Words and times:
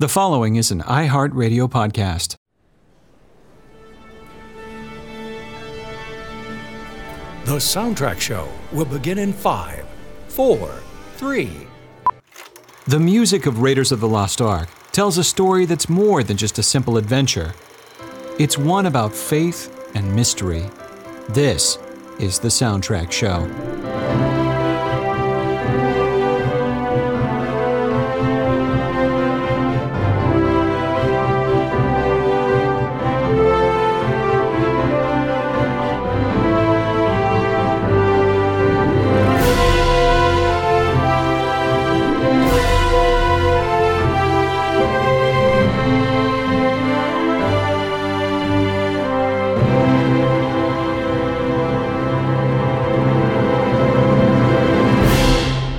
The 0.00 0.08
following 0.08 0.54
is 0.54 0.70
an 0.70 0.80
iHeartRadio 0.82 1.68
podcast. 1.68 2.36
The 7.46 7.56
Soundtrack 7.56 8.20
Show 8.20 8.48
will 8.70 8.84
begin 8.84 9.18
in 9.18 9.32
five, 9.32 9.84
four, 10.28 10.70
three. 11.16 11.50
The 12.86 13.00
music 13.00 13.46
of 13.46 13.58
Raiders 13.58 13.90
of 13.90 13.98
the 13.98 14.06
Lost 14.06 14.40
Ark 14.40 14.68
tells 14.92 15.18
a 15.18 15.24
story 15.24 15.66
that's 15.66 15.88
more 15.88 16.22
than 16.22 16.36
just 16.36 16.60
a 16.60 16.62
simple 16.62 16.96
adventure. 16.96 17.52
It's 18.38 18.56
one 18.56 18.86
about 18.86 19.12
faith 19.12 19.90
and 19.96 20.14
mystery. 20.14 20.70
This 21.30 21.76
is 22.20 22.38
the 22.38 22.46
Soundtrack 22.46 23.10
Show. 23.10 23.48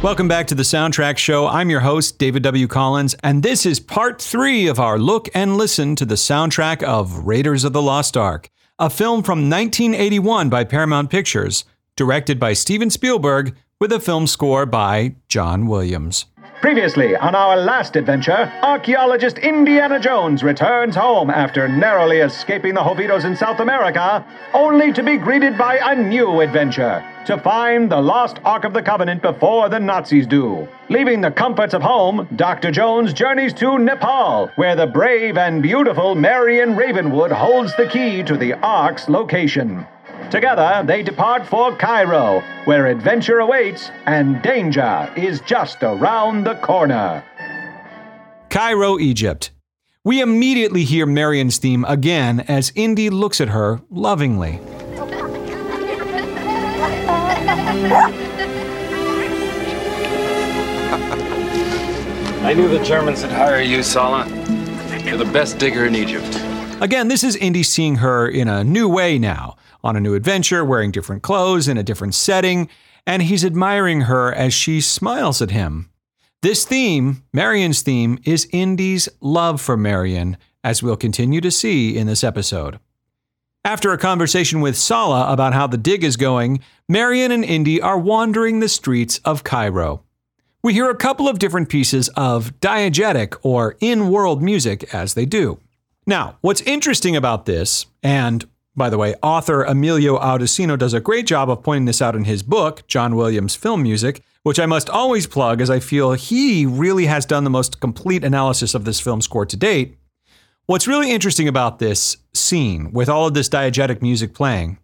Welcome 0.02 0.30
back 0.30 0.48
to 0.48 0.55
the 0.55 0.63
Soundtrack 0.63 1.17
Show. 1.17 1.45
I'm 1.45 1.70
your 1.70 1.81
host, 1.81 2.20
David 2.20 2.41
W. 2.44 2.67
Collins, 2.67 3.16
and 3.21 3.44
this 3.44 3.66
is 3.66 3.81
part 3.81 4.22
three 4.22 4.67
of 4.67 4.80
our 4.80 4.98
look 4.98 5.27
and 5.34 5.58
listen 5.58 5.98
to 5.98 6.05
the 6.05 6.16
soundtrack 6.16 6.81
of 6.84 7.27
Raiders 7.27 7.66
of 7.66 7.73
the 7.73 7.81
Lost 7.81 8.16
Ark, 8.16 8.50
a 8.80 8.89
film 8.89 9.23
from 9.23 9.50
1981 9.50 10.47
by 10.47 10.64
Paramount 10.64 11.09
Pictures, 11.09 11.66
directed 11.97 12.39
by 12.39 12.53
Steven 12.53 12.89
Spielberg, 12.89 13.58
with 13.81 13.92
a 13.92 14.00
film 14.00 14.25
score 14.25 14.66
by 14.66 15.16
John 15.27 15.67
Williams. 15.67 16.27
Previously, 16.61 17.15
on 17.15 17.35
our 17.35 17.55
last 17.55 17.95
adventure, 17.95 18.52
archaeologist 18.61 19.38
Indiana 19.38 19.97
Jones 19.97 20.43
returns 20.43 20.93
home 20.93 21.29
after 21.29 21.69
narrowly 21.69 22.17
escaping 22.17 22.73
the 22.73 22.81
Hovitos 22.81 23.23
in 23.23 23.33
South 23.38 23.61
America, 23.61 24.25
only 24.53 24.91
to 24.91 25.02
be 25.02 25.15
greeted 25.15 25.57
by 25.57 25.80
a 25.81 25.95
new 25.95 26.41
adventure 26.41 27.02
to 27.25 27.37
find 27.37 27.89
the 27.89 28.02
lost 28.02 28.39
Ark 28.43 28.65
of 28.65 28.73
the 28.73 28.81
Covenant 28.81 29.21
before 29.21 29.69
the 29.69 29.80
Nazis 29.80 30.27
do. 30.27 30.67
Leaving 30.89 31.21
the 31.21 31.31
comforts 31.31 31.73
of 31.73 31.81
home, 31.81 32.27
Dr. 32.35 32.71
Jones 32.71 33.13
journeys 33.13 33.53
to 33.53 33.77
Nepal, 33.77 34.47
where 34.55 34.75
the 34.75 34.87
brave 34.87 35.37
and 35.37 35.63
beautiful 35.63 36.13
Marion 36.13 36.75
Ravenwood 36.75 37.31
holds 37.31 37.73
the 37.77 37.87
key 37.87 38.21
to 38.23 38.35
the 38.35 38.53
Ark's 38.55 39.07
location. 39.07 39.85
Together, 40.31 40.84
they 40.86 41.02
depart 41.02 41.45
for 41.45 41.75
Cairo, 41.75 42.44
where 42.66 42.88
adventure 42.88 43.39
awaits 43.39 43.92
and 44.06 44.42
danger 44.42 45.11
is 45.17 45.42
just 45.42 45.78
around 45.81 46.44
the 46.44 46.56
corner. 46.56 47.23
Cairo, 48.50 49.00
Egypt. 49.00 49.52
We 50.03 50.22
immediately 50.22 50.84
hear 50.86 51.06
Marion's 51.06 51.58
theme 51.58 51.84
again 51.86 52.39
as 52.42 52.72
Indy 52.76 53.09
looks 53.09 53.42
at 53.42 53.50
her 53.50 53.81
lovingly. 53.89 54.59
I 62.42 62.54
knew 62.54 62.67
the 62.67 62.83
Germans 62.83 63.22
would 63.22 63.31
hire 63.31 63.61
you, 63.61 63.83
Sallah. 63.83 64.28
You're 65.04 65.17
the 65.17 65.30
best 65.31 65.59
digger 65.59 65.86
in 65.86 65.95
Egypt. 65.95 66.39
Again, 66.81 67.09
this 67.09 67.23
is 67.23 67.36
Indy 67.36 67.61
seeing 67.61 67.98
her 67.98 68.28
in 68.28 68.48
a 68.48 68.64
new 68.64 68.88
way 68.88 69.20
now, 69.20 69.58
on 69.83 69.95
a 69.95 69.99
new 69.99 70.16
adventure, 70.16 70.63
wearing 70.66 70.91
different 70.91 71.23
clothes 71.23 71.67
in 71.67 71.77
a 71.77 71.83
different 71.83 72.15
setting, 72.15 72.70
and 73.05 73.23
he's 73.23 73.45
admiring 73.45 74.02
her 74.02 74.33
as 74.33 74.54
she 74.54 74.81
smiles 74.81 75.42
at 75.42 75.52
him. 75.52 75.89
This 76.42 76.64
theme, 76.65 77.23
Marion's 77.33 77.81
theme, 77.81 78.20
is 78.23 78.48
Indy's 78.52 79.09
love 79.20 79.59
for 79.59 79.76
Marion, 79.76 80.37
as 80.64 80.81
we'll 80.81 80.95
continue 80.98 81.42
to 81.42 81.52
see 81.52 81.98
in 81.98 82.08
this 82.08 82.23
episode. 82.23 82.80
After 83.65 83.92
a 83.92 83.98
conversation 83.98 84.61
with 84.61 84.77
Sallah 84.77 85.31
about 85.31 85.54
how 85.54 85.67
the 85.67 85.77
dig 85.77 86.04
is 86.04 86.15
going, 86.15 86.61
Marion 86.87 87.31
and 87.31 87.43
Indy 87.43 87.81
are 87.81 87.99
wandering 87.99 88.59
the 88.59 88.70
streets 88.70 89.20
of 89.25 89.43
Cairo. 89.43 90.04
We 90.64 90.73
hear 90.73 90.89
a 90.89 90.95
couple 90.95 91.27
of 91.27 91.39
different 91.39 91.70
pieces 91.70 92.09
of 92.15 92.58
diegetic 92.59 93.37
or 93.43 93.75
in 93.80 94.09
world 94.09 94.42
music 94.42 94.93
as 94.93 95.14
they 95.14 95.25
do. 95.25 95.59
Now, 96.08 96.37
what's 96.42 96.61
interesting 96.61 97.15
about 97.15 97.45
this, 97.45 97.86
and 98.02 98.45
by 98.80 98.90
the 98.90 98.98
way, 98.98 99.14
author 99.22 99.64
Emilio 99.64 100.17
Audissino 100.17 100.76
does 100.76 100.95
a 100.95 101.00
great 101.00 101.28
job 101.28 101.52
of 101.52 101.62
pointing 101.62 101.86
this 101.86 102.02
out 102.02 102.16
in 102.16 102.23
his 102.23 102.42
book, 102.42 102.88
John 102.88 103.16
Williams 103.16 103.54
Film 103.54 103.84
Music, 103.84 104.23
which 104.42 104.60
I 104.60 104.66
must 104.66 104.90
always 104.90 105.28
plug 105.28 105.62
as 105.62 105.70
I 105.70 105.80
feel 105.80 106.14
he 106.14 106.66
really 106.66 107.06
has 107.06 107.26
done 107.28 107.44
the 107.44 107.52
most 107.52 107.82
complete 107.82 108.23
analysis 108.23 108.73
of 108.73 108.86
this 108.86 109.00
film 109.00 109.22
score 109.22 109.45
to 109.45 109.58
date. 109.58 109.98
What's 110.66 110.88
really 110.88 111.12
interesting 111.12 111.48
about 111.48 111.80
this 111.80 112.17
scene, 112.34 112.92
with 112.92 113.10
all 113.10 113.28
of 113.28 113.34
this 113.34 113.50
diegetic 113.50 114.02
music 114.02 114.34
playing, 114.34 114.80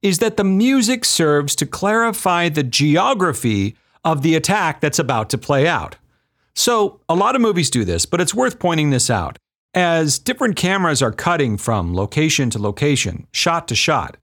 is 0.00 0.18
that 0.18 0.36
the 0.36 0.44
music 0.44 1.04
serves 1.04 1.54
to 1.56 1.66
clarify 1.66 2.48
the 2.48 2.62
geography 2.62 3.76
of 4.04 4.22
the 4.22 4.34
attack 4.34 4.80
that's 4.80 4.98
about 4.98 5.28
to 5.30 5.38
play 5.38 5.68
out. 5.68 5.96
So, 6.54 7.00
a 7.08 7.14
lot 7.14 7.34
of 7.34 7.42
movies 7.42 7.68
do 7.68 7.84
this, 7.84 8.06
but 8.06 8.20
it's 8.20 8.32
worth 8.32 8.58
pointing 8.58 8.90
this 8.90 9.10
out. 9.10 9.36
As 9.76 10.18
different 10.18 10.56
cameras 10.56 11.02
are 11.02 11.12
cutting 11.12 11.58
from 11.58 11.94
location 11.94 12.48
to 12.48 12.58
location, 12.58 13.26
shot 13.30 13.68
to 13.68 13.74
shot, 13.74 14.16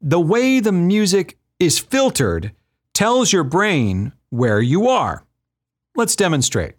the 0.00 0.20
way 0.20 0.60
the 0.60 0.70
music 0.70 1.38
is 1.58 1.80
filtered 1.80 2.52
tells 2.94 3.32
your 3.32 3.42
brain 3.42 4.12
where 4.30 4.60
you 4.60 4.86
are. 4.86 5.24
Let's 5.96 6.14
demonstrate. 6.14 6.76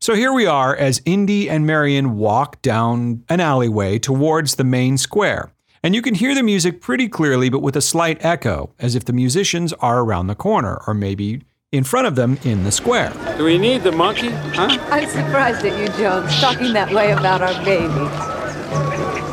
So 0.00 0.14
here 0.14 0.32
we 0.32 0.46
are 0.46 0.74
as 0.74 1.02
Indy 1.04 1.50
and 1.50 1.66
Marion 1.66 2.16
walk 2.16 2.62
down 2.62 3.24
an 3.28 3.38
alleyway 3.38 3.98
towards 3.98 4.54
the 4.54 4.64
main 4.64 4.96
square. 4.96 5.52
And 5.82 5.94
you 5.94 6.00
can 6.00 6.14
hear 6.14 6.34
the 6.34 6.42
music 6.42 6.80
pretty 6.80 7.06
clearly, 7.06 7.50
but 7.50 7.60
with 7.60 7.76
a 7.76 7.82
slight 7.82 8.24
echo, 8.24 8.72
as 8.78 8.94
if 8.94 9.04
the 9.04 9.12
musicians 9.12 9.74
are 9.74 10.00
around 10.00 10.28
the 10.28 10.34
corner, 10.34 10.80
or 10.86 10.94
maybe 10.94 11.42
in 11.70 11.84
front 11.84 12.06
of 12.06 12.14
them 12.16 12.38
in 12.44 12.64
the 12.64 12.72
square. 12.72 13.12
Do 13.36 13.44
we 13.44 13.58
need 13.58 13.82
the 13.82 13.92
monkey? 13.92 14.30
Huh? 14.30 14.78
I'm 14.90 15.06
surprised 15.06 15.66
at 15.66 15.78
you, 15.78 15.88
Jones, 15.98 16.34
talking 16.40 16.72
that 16.72 16.90
way 16.92 17.10
about 17.10 17.42
our 17.42 17.52
baby. 17.62 17.92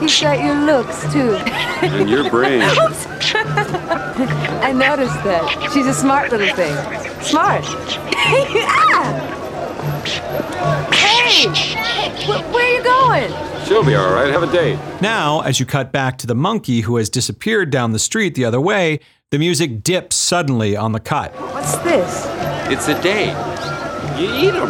He's 0.01 0.19
got 0.21 0.43
your 0.43 0.55
looks, 0.55 1.01
too. 1.13 1.35
And 1.81 2.09
your 2.09 2.29
brain. 2.29 2.61
Oops. 2.63 3.05
I 4.65 4.73
noticed 4.73 5.23
that. 5.23 5.71
She's 5.73 5.87
a 5.87 5.93
smart 5.93 6.29
little 6.31 6.53
thing. 6.55 6.75
Smart. 7.23 7.63
ah! 8.17 9.31
Hey! 10.91 11.47
Wh- 12.25 12.53
where 12.53 12.65
are 12.65 12.75
you 12.75 12.83
going? 12.83 13.65
She'll 13.65 13.83
be 13.85 13.95
all 13.95 14.13
right. 14.13 14.29
Have 14.29 14.43
a 14.43 14.51
date. 14.51 14.77
Now, 15.01 15.39
as 15.41 15.59
you 15.59 15.65
cut 15.65 15.93
back 15.93 16.17
to 16.19 16.27
the 16.27 16.35
monkey 16.35 16.81
who 16.81 16.97
has 16.97 17.09
disappeared 17.09 17.71
down 17.71 17.93
the 17.93 17.99
street 17.99 18.35
the 18.35 18.43
other 18.43 18.59
way, 18.59 18.99
the 19.35 19.39
music 19.39 19.83
dips 19.83 20.15
suddenly 20.15 20.77
on 20.77 20.93
the 20.93 20.99
cut. 21.01 21.33
What's 21.51 21.75
this? 21.79 22.23
It's 22.71 22.87
a 22.87 22.93
date. 23.03 23.35
You 24.17 24.33
eat 24.33 24.51
them. 24.51 24.69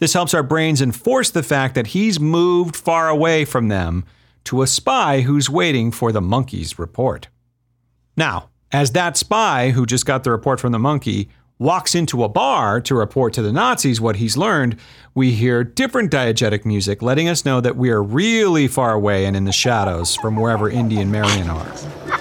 This 0.00 0.12
helps 0.12 0.34
our 0.34 0.42
brains 0.42 0.82
enforce 0.82 1.30
the 1.30 1.44
fact 1.44 1.76
that 1.76 1.86
he's 1.86 2.18
moved 2.18 2.74
far 2.74 3.08
away 3.08 3.44
from 3.44 3.68
them 3.68 4.04
to 4.42 4.62
a 4.62 4.66
spy 4.66 5.20
who's 5.20 5.48
waiting 5.48 5.92
for 5.92 6.10
the 6.10 6.20
monkey's 6.20 6.80
report. 6.80 7.28
Now, 8.16 8.48
as 8.72 8.90
that 8.90 9.16
spy 9.16 9.70
who 9.70 9.86
just 9.86 10.04
got 10.04 10.24
the 10.24 10.32
report 10.32 10.58
from 10.58 10.72
the 10.72 10.80
monkey 10.80 11.28
walks 11.58 11.94
into 11.94 12.24
a 12.24 12.28
bar 12.28 12.80
to 12.80 12.94
report 12.94 13.34
to 13.34 13.42
the 13.42 13.52
Nazis 13.52 14.00
what 14.00 14.16
he's 14.16 14.36
learned, 14.36 14.76
we 15.14 15.30
hear 15.30 15.62
different 15.64 16.10
diegetic 16.10 16.64
music 16.64 17.02
letting 17.02 17.28
us 17.28 17.44
know 17.44 17.60
that 17.60 17.76
we 17.76 17.90
are 17.90 18.02
really 18.02 18.66
far 18.66 18.92
away 18.92 19.26
and 19.26 19.36
in 19.36 19.44
the 19.44 19.52
shadows 19.52 20.16
from 20.16 20.34
wherever 20.34 20.68
Indy 20.68 21.00
and 21.00 21.12
Marion 21.12 21.48
are. 21.48 22.15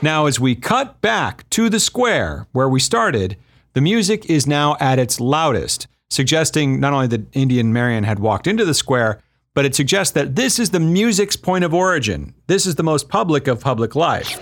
Now, 0.00 0.26
as 0.26 0.38
we 0.38 0.54
cut 0.54 1.00
back 1.00 1.48
to 1.50 1.68
the 1.68 1.80
square 1.80 2.46
where 2.52 2.68
we 2.68 2.78
started, 2.78 3.36
the 3.72 3.80
music 3.80 4.26
is 4.26 4.46
now 4.46 4.76
at 4.78 4.98
its 4.98 5.20
loudest, 5.20 5.88
suggesting 6.08 6.78
not 6.78 6.92
only 6.92 7.08
that 7.08 7.26
Indian 7.34 7.72
Marion 7.72 8.04
had 8.04 8.20
walked 8.20 8.46
into 8.46 8.64
the 8.64 8.74
square, 8.74 9.20
but 9.54 9.64
it 9.64 9.74
suggests 9.74 10.12
that 10.12 10.36
this 10.36 10.60
is 10.60 10.70
the 10.70 10.78
music's 10.78 11.34
point 11.34 11.64
of 11.64 11.74
origin. 11.74 12.32
This 12.46 12.64
is 12.64 12.76
the 12.76 12.84
most 12.84 13.08
public 13.08 13.48
of 13.48 13.60
public 13.60 13.96
life. 13.96 14.38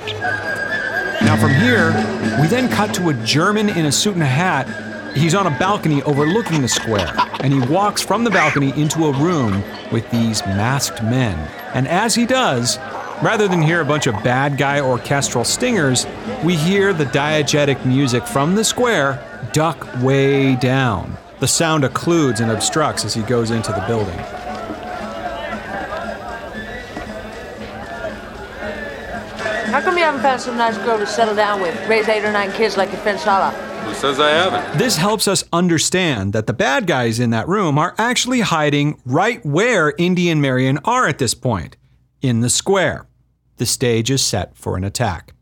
Now, 1.23 1.37
from 1.41 1.55
here, 1.55 1.93
we 2.41 2.49
then 2.49 2.71
cut 2.71 2.95
to 2.97 3.09
a 3.09 3.15
German 3.25 3.71
in 3.71 3.87
a 3.87 3.93
suit 3.93 4.15
and 4.15 4.23
a 4.23 4.27
hat 4.27 4.69
He's 5.17 5.35
on 5.35 5.47
a 5.47 5.59
balcony 5.59 6.03
overlooking 6.03 6.61
the 6.61 6.69
square, 6.69 7.11
and 7.41 7.51
he 7.51 7.61
walks 7.73 8.03
from 8.03 8.23
the 8.23 8.31
balcony 8.31 8.79
into 8.79 9.07
a 9.07 9.19
room 9.19 9.65
with 9.91 10.09
these 10.11 10.45
masked 10.45 11.03
men. 11.03 11.39
And 11.73 11.89
as 11.89 12.15
he 12.15 12.27
does, 12.27 12.77
rather 13.23 13.49
than 13.49 13.63
hear 13.63 13.81
a 13.81 13.85
bunch 13.85 14.07
of 14.07 14.15
bad 14.23 14.59
guy 14.59 14.81
orchestral 14.81 15.45
stingers, 15.45 16.07
we 16.45 16.57
hear 16.57 16.93
the 16.93 17.07
diegetic 17.07 17.85
music 17.85 18.27
from 18.27 18.55
the 18.55 18.65
square 18.65 19.23
duck 19.53 19.87
way 20.03 20.57
down. 20.57 21.17
The 21.41 21.49
sound 21.49 21.85
occludes 21.85 22.41
and 22.41 22.51
obstructs 22.51 23.05
as 23.05 23.15
he 23.15 23.23
goes 23.23 23.51
into 23.51 23.73
the 23.73 23.85
building. 23.87 24.19
How 29.71 29.83
come 29.83 29.99
you 29.99 30.05
haven't 30.05 30.23
found 30.23 30.41
some 30.41 30.57
nice 30.57 30.79
girl 30.79 30.99
to 30.99 31.07
settle 31.07 31.35
down 31.35 31.61
with? 31.61 31.75
Raise 31.87 32.09
eight 32.09 32.25
or 32.25 32.33
nine 32.33 32.51
kids 32.53 32.77
like 32.77 32.91
your 32.91 33.01
friend 33.01 33.19
Sallah. 33.19 33.51
Who 33.85 33.95
says 33.95 34.19
I 34.19 34.31
haven't? 34.31 34.79
This 34.79 34.97
helps 34.97 35.29
us 35.29 35.45
understand 35.53 36.33
that 36.33 36.47
the 36.47 36.53
bad 36.53 36.87
guys 36.87 37.21
in 37.21 37.31
that 37.31 37.47
room 37.47 37.79
are 37.79 37.95
actually 37.99 38.41
hiding 38.41 38.99
right 39.05 39.45
where 39.45 39.93
Indy 39.99 40.31
and 40.31 40.41
Marion 40.41 40.79
are 40.85 41.07
at 41.07 41.19
this 41.19 41.35
point 41.35 41.77
in 42.23 42.41
the 42.41 42.51
square. 42.51 43.07
The 43.57 43.67
stage 43.67 44.11
is 44.11 44.23
set 44.23 44.57
for 44.57 44.77
an 44.77 44.85
attack. 44.85 45.33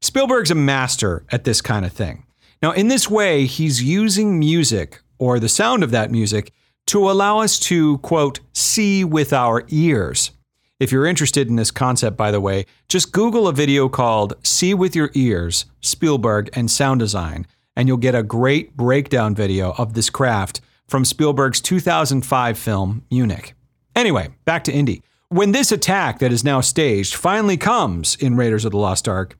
Spielberg's 0.00 0.50
a 0.50 0.56
master 0.56 1.24
at 1.30 1.44
this 1.44 1.60
kind 1.60 1.86
of 1.86 1.92
thing. 1.92 2.26
Now, 2.60 2.72
in 2.72 2.88
this 2.88 3.08
way, 3.08 3.46
he's 3.46 3.82
using 3.82 4.38
music, 4.38 5.00
or 5.18 5.38
the 5.38 5.48
sound 5.48 5.82
of 5.82 5.90
that 5.92 6.10
music, 6.10 6.52
to 6.86 7.10
allow 7.10 7.40
us 7.40 7.58
to, 7.60 7.98
quote, 7.98 8.40
see 8.52 9.04
with 9.04 9.32
our 9.32 9.64
ears. 9.68 10.32
If 10.80 10.90
you're 10.90 11.06
interested 11.06 11.48
in 11.48 11.54
this 11.54 11.70
concept, 11.70 12.16
by 12.16 12.32
the 12.32 12.40
way, 12.40 12.66
just 12.88 13.12
Google 13.12 13.46
a 13.46 13.52
video 13.52 13.88
called 13.88 14.34
See 14.44 14.74
with 14.74 14.96
Your 14.96 15.10
Ears, 15.14 15.66
Spielberg 15.80 16.50
and 16.54 16.68
Sound 16.68 16.98
Design, 16.98 17.46
and 17.76 17.86
you'll 17.86 17.96
get 17.98 18.16
a 18.16 18.24
great 18.24 18.76
breakdown 18.76 19.34
video 19.34 19.74
of 19.78 19.94
this 19.94 20.10
craft 20.10 20.60
from 20.88 21.04
Spielberg's 21.04 21.60
2005 21.60 22.58
film, 22.58 23.04
Munich. 23.10 23.54
Anyway, 23.94 24.30
back 24.44 24.64
to 24.64 24.72
Indy. 24.72 25.02
When 25.32 25.52
this 25.52 25.72
attack 25.72 26.18
that 26.18 26.30
is 26.30 26.44
now 26.44 26.60
staged 26.60 27.14
finally 27.14 27.56
comes 27.56 28.16
in 28.16 28.36
Raiders 28.36 28.66
of 28.66 28.72
the 28.72 28.76
Lost 28.76 29.08
Ark, 29.08 29.38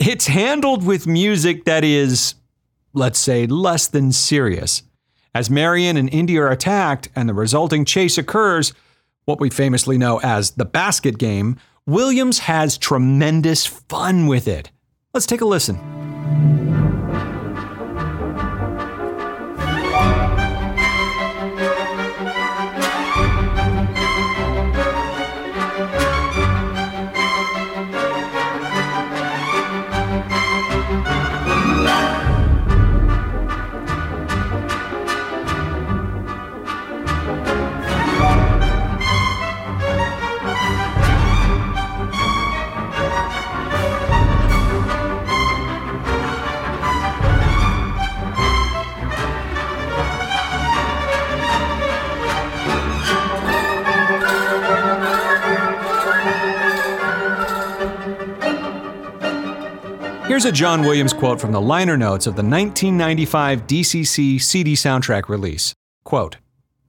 it's 0.00 0.26
handled 0.26 0.84
with 0.84 1.06
music 1.06 1.64
that 1.64 1.84
is, 1.84 2.34
let's 2.92 3.20
say, 3.20 3.46
less 3.46 3.86
than 3.86 4.10
serious. 4.10 4.82
As 5.32 5.48
Marion 5.48 5.96
and 5.96 6.12
Indy 6.12 6.38
are 6.38 6.50
attacked 6.50 7.08
and 7.14 7.28
the 7.28 7.34
resulting 7.34 7.84
chase 7.84 8.18
occurs, 8.18 8.72
what 9.24 9.38
we 9.38 9.48
famously 9.48 9.96
know 9.96 10.18
as 10.24 10.50
the 10.50 10.64
basket 10.64 11.18
game, 11.18 11.56
Williams 11.86 12.40
has 12.40 12.76
tremendous 12.76 13.64
fun 13.64 14.26
with 14.26 14.48
it. 14.48 14.72
Let's 15.14 15.26
take 15.26 15.40
a 15.40 15.44
listen. 15.44 15.76
Here's 60.32 60.46
a 60.46 60.50
John 60.50 60.80
Williams 60.80 61.12
quote 61.12 61.38
from 61.38 61.52
the 61.52 61.60
liner 61.60 61.98
notes 61.98 62.26
of 62.26 62.36
the 62.36 62.42
1995 62.42 63.66
DCC 63.66 64.40
CD 64.40 64.72
soundtrack 64.72 65.28
release. 65.28 65.74
Quote, 66.04 66.38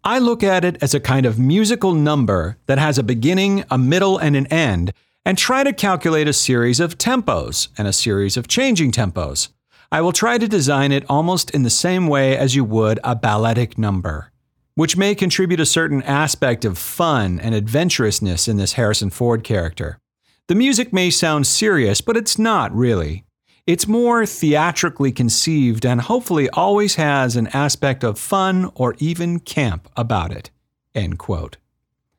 I 0.01 0.17
look 0.19 0.43
at 0.43 0.63
it 0.63 0.81
as 0.81 0.93
a 0.93 1.01
kind 1.01 1.25
of 1.25 1.37
musical 1.37 1.93
number 1.93 2.55
that 2.67 2.77
has 2.77 2.97
a 2.97 3.03
beginning, 3.03 3.65
a 3.69 3.77
middle, 3.77 4.17
and 4.17 4.37
an 4.37 4.47
end, 4.47 4.93
and 5.25 5.37
try 5.37 5.65
to 5.65 5.73
calculate 5.73 6.25
a 6.29 6.31
series 6.31 6.79
of 6.79 6.97
tempos 6.97 7.67
and 7.77 7.85
a 7.85 7.91
series 7.91 8.37
of 8.37 8.47
changing 8.47 8.93
tempos. 8.93 9.49
I 9.91 9.99
will 9.99 10.13
try 10.13 10.37
to 10.37 10.47
design 10.47 10.93
it 10.93 11.03
almost 11.09 11.51
in 11.51 11.63
the 11.63 11.69
same 11.69 12.07
way 12.07 12.37
as 12.37 12.55
you 12.55 12.63
would 12.63 12.97
a 13.03 13.13
balletic 13.13 13.77
number, 13.77 14.31
which 14.75 14.95
may 14.95 15.15
contribute 15.15 15.59
a 15.59 15.65
certain 15.65 16.01
aspect 16.03 16.63
of 16.63 16.77
fun 16.77 17.41
and 17.41 17.53
adventurousness 17.53 18.47
in 18.47 18.55
this 18.55 18.73
Harrison 18.73 19.09
Ford 19.09 19.43
character. 19.43 19.99
The 20.47 20.55
music 20.55 20.93
may 20.93 21.09
sound 21.09 21.45
serious, 21.45 21.99
but 21.99 22.15
it's 22.15 22.39
not 22.39 22.73
really. 22.73 23.25
It's 23.65 23.87
more 23.87 24.25
theatrically 24.25 25.13
conceived 25.13 25.85
and 25.85 26.01
hopefully 26.01 26.49
always 26.49 26.95
has 26.95 27.37
an 27.37 27.47
aspect 27.47 28.03
of 28.03 28.19
fun 28.19 28.69
or 28.75 28.95
even 28.97 29.39
camp 29.39 29.87
about 29.95 30.33
it. 30.33 30.51
End 30.93 31.17
quote. 31.17 31.55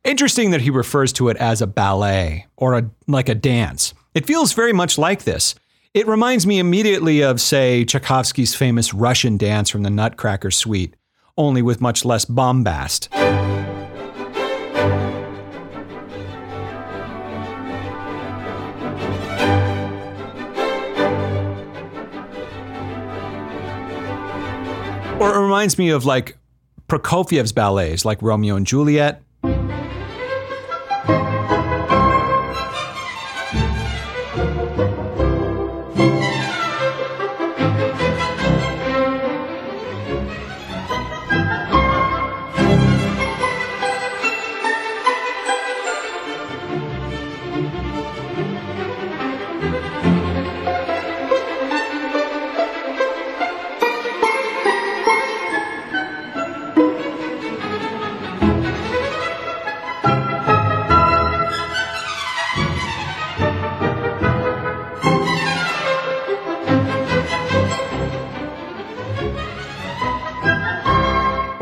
Interesting 0.05 0.53
that 0.53 0.63
he 0.63 0.71
refers 0.71 1.13
to 1.15 1.29
it 1.29 1.37
as 1.37 1.61
a 1.61 1.67
ballet 1.67 2.47
or 2.57 2.79
a, 2.79 2.91
like 3.07 3.29
a 3.29 3.35
dance. 3.35 3.93
It 4.15 4.27
feels 4.27 4.55
very 4.55 4.73
much 4.73 4.97
like 4.97 5.25
this. 5.25 5.55
It 5.93 6.07
reminds 6.09 6.47
me 6.47 6.59
immediately 6.59 7.21
of, 7.21 7.43
say, 7.43 7.85
Tchaikovsky's 7.85 8.55
famous 8.55 8.95
Russian 8.95 9.37
dance 9.37 9.69
from 9.69 9.83
the 9.83 9.91
Nutcracker 9.91 10.51
Suite, 10.51 10.97
only 11.37 11.61
with 11.61 11.81
much 11.81 12.07
less 12.07 12.25
bombast. 12.25 13.09
Or 25.25 25.35
it 25.35 25.43
reminds 25.43 25.79
me 25.79 25.89
of 25.89 26.05
like 26.05 26.37
Prokofiev's 26.87 27.53
ballets, 27.53 28.05
like 28.05 28.21
Romeo 28.21 28.57
and 28.57 28.67
Juliet. 28.67 29.23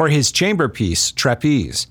Or 0.02 0.08
his 0.08 0.32
chamber 0.32 0.68
piece, 0.68 1.12
Trapeze. 1.12 1.86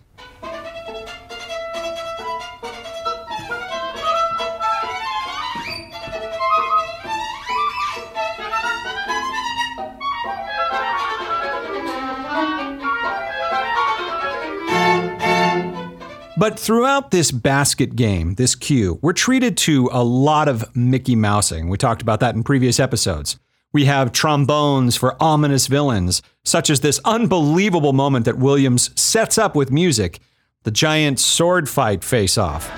But 16.38 16.60
throughout 16.60 17.12
this 17.12 17.32
basket 17.32 17.96
game, 17.96 18.34
this 18.34 18.56
cue, 18.56 19.00
we're 19.02 19.14
treated 19.14 19.56
to 19.58 19.90
a 19.94 20.04
lot 20.04 20.50
of 20.50 20.76
Mickey 20.76 21.16
Mousing. 21.16 21.70
We 21.70 21.78
talked 21.78 22.02
about 22.02 22.20
that 22.20 22.36
in 22.36 22.44
previous 22.44 22.78
episodes. 22.78 23.38
We 23.74 23.86
have 23.86 24.12
trombones 24.12 24.98
for 24.98 25.16
ominous 25.24 25.68
villains, 25.68 26.22
such 26.44 26.70
as 26.70 26.82
this 26.82 27.00
unbelievable 27.06 27.94
moment 27.94 28.26
that 28.26 28.38
Williams 28.38 28.92
sets 29.00 29.38
up 29.38 29.56
with 29.56 29.72
music 29.72 30.20
the 30.64 30.72
giant 30.72 31.20
sword 31.20 31.70
fight 31.70 32.04
face 32.04 32.38
off. 32.38 32.70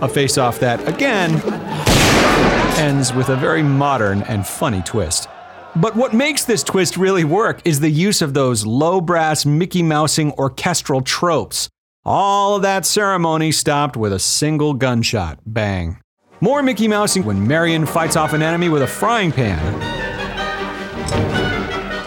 a 0.00 0.08
face 0.08 0.38
off 0.38 0.60
that, 0.60 0.86
again, 0.88 1.40
ends 2.78 3.12
with 3.12 3.28
a 3.28 3.36
very 3.36 3.62
modern 3.62 4.22
and 4.22 4.46
funny 4.46 4.80
twist. 4.82 5.28
But 5.80 5.94
what 5.94 6.12
makes 6.12 6.44
this 6.44 6.64
twist 6.64 6.96
really 6.96 7.22
work 7.22 7.60
is 7.64 7.78
the 7.78 7.88
use 7.88 8.20
of 8.20 8.34
those 8.34 8.66
low 8.66 9.00
brass 9.00 9.46
Mickey 9.46 9.80
Mousing 9.80 10.32
orchestral 10.32 11.02
tropes. 11.02 11.68
All 12.04 12.56
of 12.56 12.62
that 12.62 12.84
ceremony 12.84 13.52
stopped 13.52 13.96
with 13.96 14.12
a 14.12 14.18
single 14.18 14.74
gunshot. 14.74 15.38
Bang. 15.46 16.00
More 16.40 16.64
Mickey 16.64 16.88
Mousing 16.88 17.24
when 17.24 17.46
Marion 17.46 17.86
fights 17.86 18.16
off 18.16 18.32
an 18.32 18.42
enemy 18.42 18.68
with 18.68 18.82
a 18.82 18.88
frying 18.88 19.30
pan. 19.30 19.60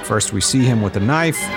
First, 0.04 0.34
we 0.34 0.42
see 0.42 0.66
him 0.66 0.82
with 0.82 0.98
a 0.98 1.00
knife. 1.00 1.40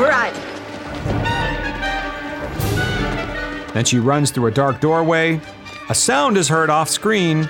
right. 0.00 0.32
Then 3.74 3.84
she 3.84 3.98
runs 3.98 4.30
through 4.30 4.46
a 4.46 4.50
dark 4.50 4.80
doorway. 4.80 5.42
A 5.90 5.94
sound 5.94 6.36
is 6.36 6.46
heard 6.46 6.70
off 6.70 6.88
screen. 6.88 7.48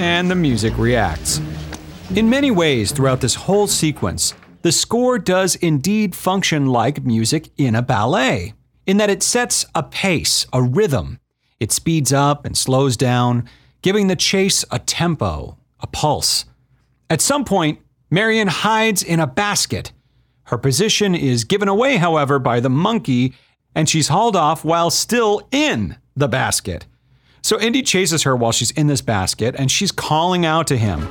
And 0.00 0.30
the 0.30 0.34
music 0.34 0.78
reacts. 0.78 1.42
In 2.16 2.30
many 2.30 2.50
ways, 2.50 2.90
throughout 2.90 3.20
this 3.20 3.34
whole 3.34 3.66
sequence, 3.66 4.32
the 4.62 4.72
score 4.72 5.18
does 5.18 5.56
indeed 5.56 6.14
function 6.14 6.68
like 6.68 7.04
music 7.04 7.50
in 7.58 7.74
a 7.74 7.82
ballet, 7.82 8.54
in 8.86 8.96
that 8.96 9.10
it 9.10 9.22
sets 9.22 9.66
a 9.74 9.82
pace, 9.82 10.46
a 10.54 10.62
rhythm. 10.62 11.20
It 11.60 11.70
speeds 11.70 12.10
up 12.10 12.46
and 12.46 12.56
slows 12.56 12.96
down, 12.96 13.46
giving 13.82 14.06
the 14.06 14.16
chase 14.16 14.64
a 14.70 14.78
tempo, 14.78 15.58
a 15.80 15.86
pulse. 15.86 16.46
At 17.10 17.20
some 17.20 17.44
point, 17.44 17.78
Marion 18.10 18.48
hides 18.48 19.02
in 19.02 19.20
a 19.20 19.26
basket. 19.26 19.92
Her 20.44 20.56
position 20.56 21.14
is 21.14 21.44
given 21.44 21.68
away, 21.68 21.98
however, 21.98 22.38
by 22.38 22.60
the 22.60 22.70
monkey, 22.70 23.34
and 23.78 23.88
she's 23.88 24.08
hauled 24.08 24.34
off 24.34 24.64
while 24.64 24.90
still 24.90 25.46
in 25.52 25.96
the 26.16 26.26
basket. 26.26 26.84
So 27.42 27.60
Indy 27.60 27.80
chases 27.80 28.24
her 28.24 28.34
while 28.34 28.50
she's 28.50 28.72
in 28.72 28.88
this 28.88 29.00
basket, 29.00 29.54
and 29.56 29.70
she's 29.70 29.92
calling 29.92 30.44
out 30.44 30.66
to 30.66 30.76
him. 30.76 31.02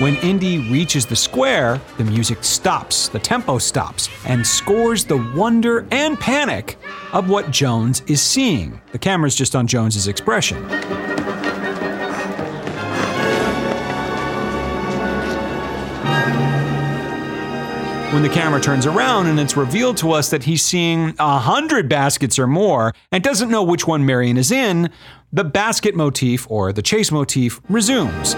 When 0.00 0.16
Indy 0.16 0.70
reaches 0.70 1.04
the 1.04 1.14
square, 1.14 1.82
the 1.98 2.04
music 2.04 2.42
stops, 2.42 3.08
the 3.08 3.18
tempo 3.18 3.58
stops, 3.58 4.08
and 4.24 4.44
scores 4.44 5.04
the 5.04 5.18
wonder 5.36 5.86
and 5.90 6.18
panic 6.18 6.78
of 7.12 7.28
what 7.28 7.50
Jones 7.50 8.00
is 8.06 8.22
seeing. 8.22 8.80
The 8.92 8.98
camera's 8.98 9.36
just 9.36 9.54
on 9.54 9.66
Jones's 9.66 10.08
expression. 10.08 10.64
When 18.14 18.22
the 18.22 18.28
camera 18.28 18.60
turns 18.60 18.86
around 18.86 19.26
and 19.26 19.40
it's 19.40 19.56
revealed 19.56 19.96
to 19.96 20.12
us 20.12 20.30
that 20.30 20.44
he's 20.44 20.62
seeing 20.62 21.16
a 21.18 21.36
hundred 21.40 21.88
baskets 21.88 22.38
or 22.38 22.46
more 22.46 22.94
and 23.10 23.24
doesn't 23.24 23.50
know 23.50 23.64
which 23.64 23.88
one 23.88 24.06
Marion 24.06 24.36
is 24.36 24.52
in, 24.52 24.88
the 25.32 25.42
basket 25.42 25.96
motif 25.96 26.48
or 26.48 26.72
the 26.72 26.80
chase 26.80 27.10
motif 27.10 27.60
resumes. 27.68 28.36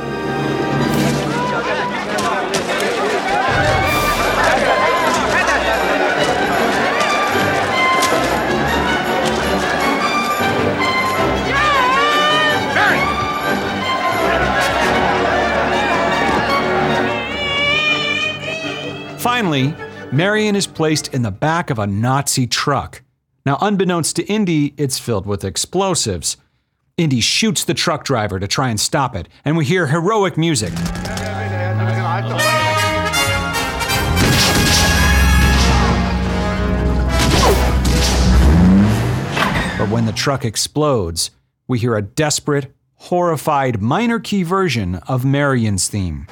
Finally, 19.46 19.76
Marion 20.10 20.56
is 20.56 20.66
placed 20.66 21.14
in 21.14 21.22
the 21.22 21.30
back 21.30 21.70
of 21.70 21.78
a 21.78 21.86
Nazi 21.86 22.48
truck. 22.48 23.02
Now, 23.44 23.56
unbeknownst 23.60 24.16
to 24.16 24.24
Indy, 24.24 24.74
it's 24.76 24.98
filled 24.98 25.24
with 25.24 25.44
explosives. 25.44 26.36
Indy 26.96 27.20
shoots 27.20 27.62
the 27.62 27.72
truck 27.72 28.02
driver 28.02 28.40
to 28.40 28.48
try 28.48 28.70
and 28.70 28.80
stop 28.80 29.14
it, 29.14 29.28
and 29.44 29.56
we 29.56 29.64
hear 29.64 29.86
heroic 29.86 30.36
music. 30.36 30.74
But 39.78 39.90
when 39.90 40.06
the 40.06 40.12
truck 40.12 40.44
explodes, 40.44 41.30
we 41.68 41.78
hear 41.78 41.94
a 41.94 42.02
desperate, 42.02 42.74
horrified 42.96 43.80
minor 43.80 44.18
key 44.18 44.42
version 44.42 44.96
of 45.06 45.24
Marion's 45.24 45.88
theme. 45.88 46.26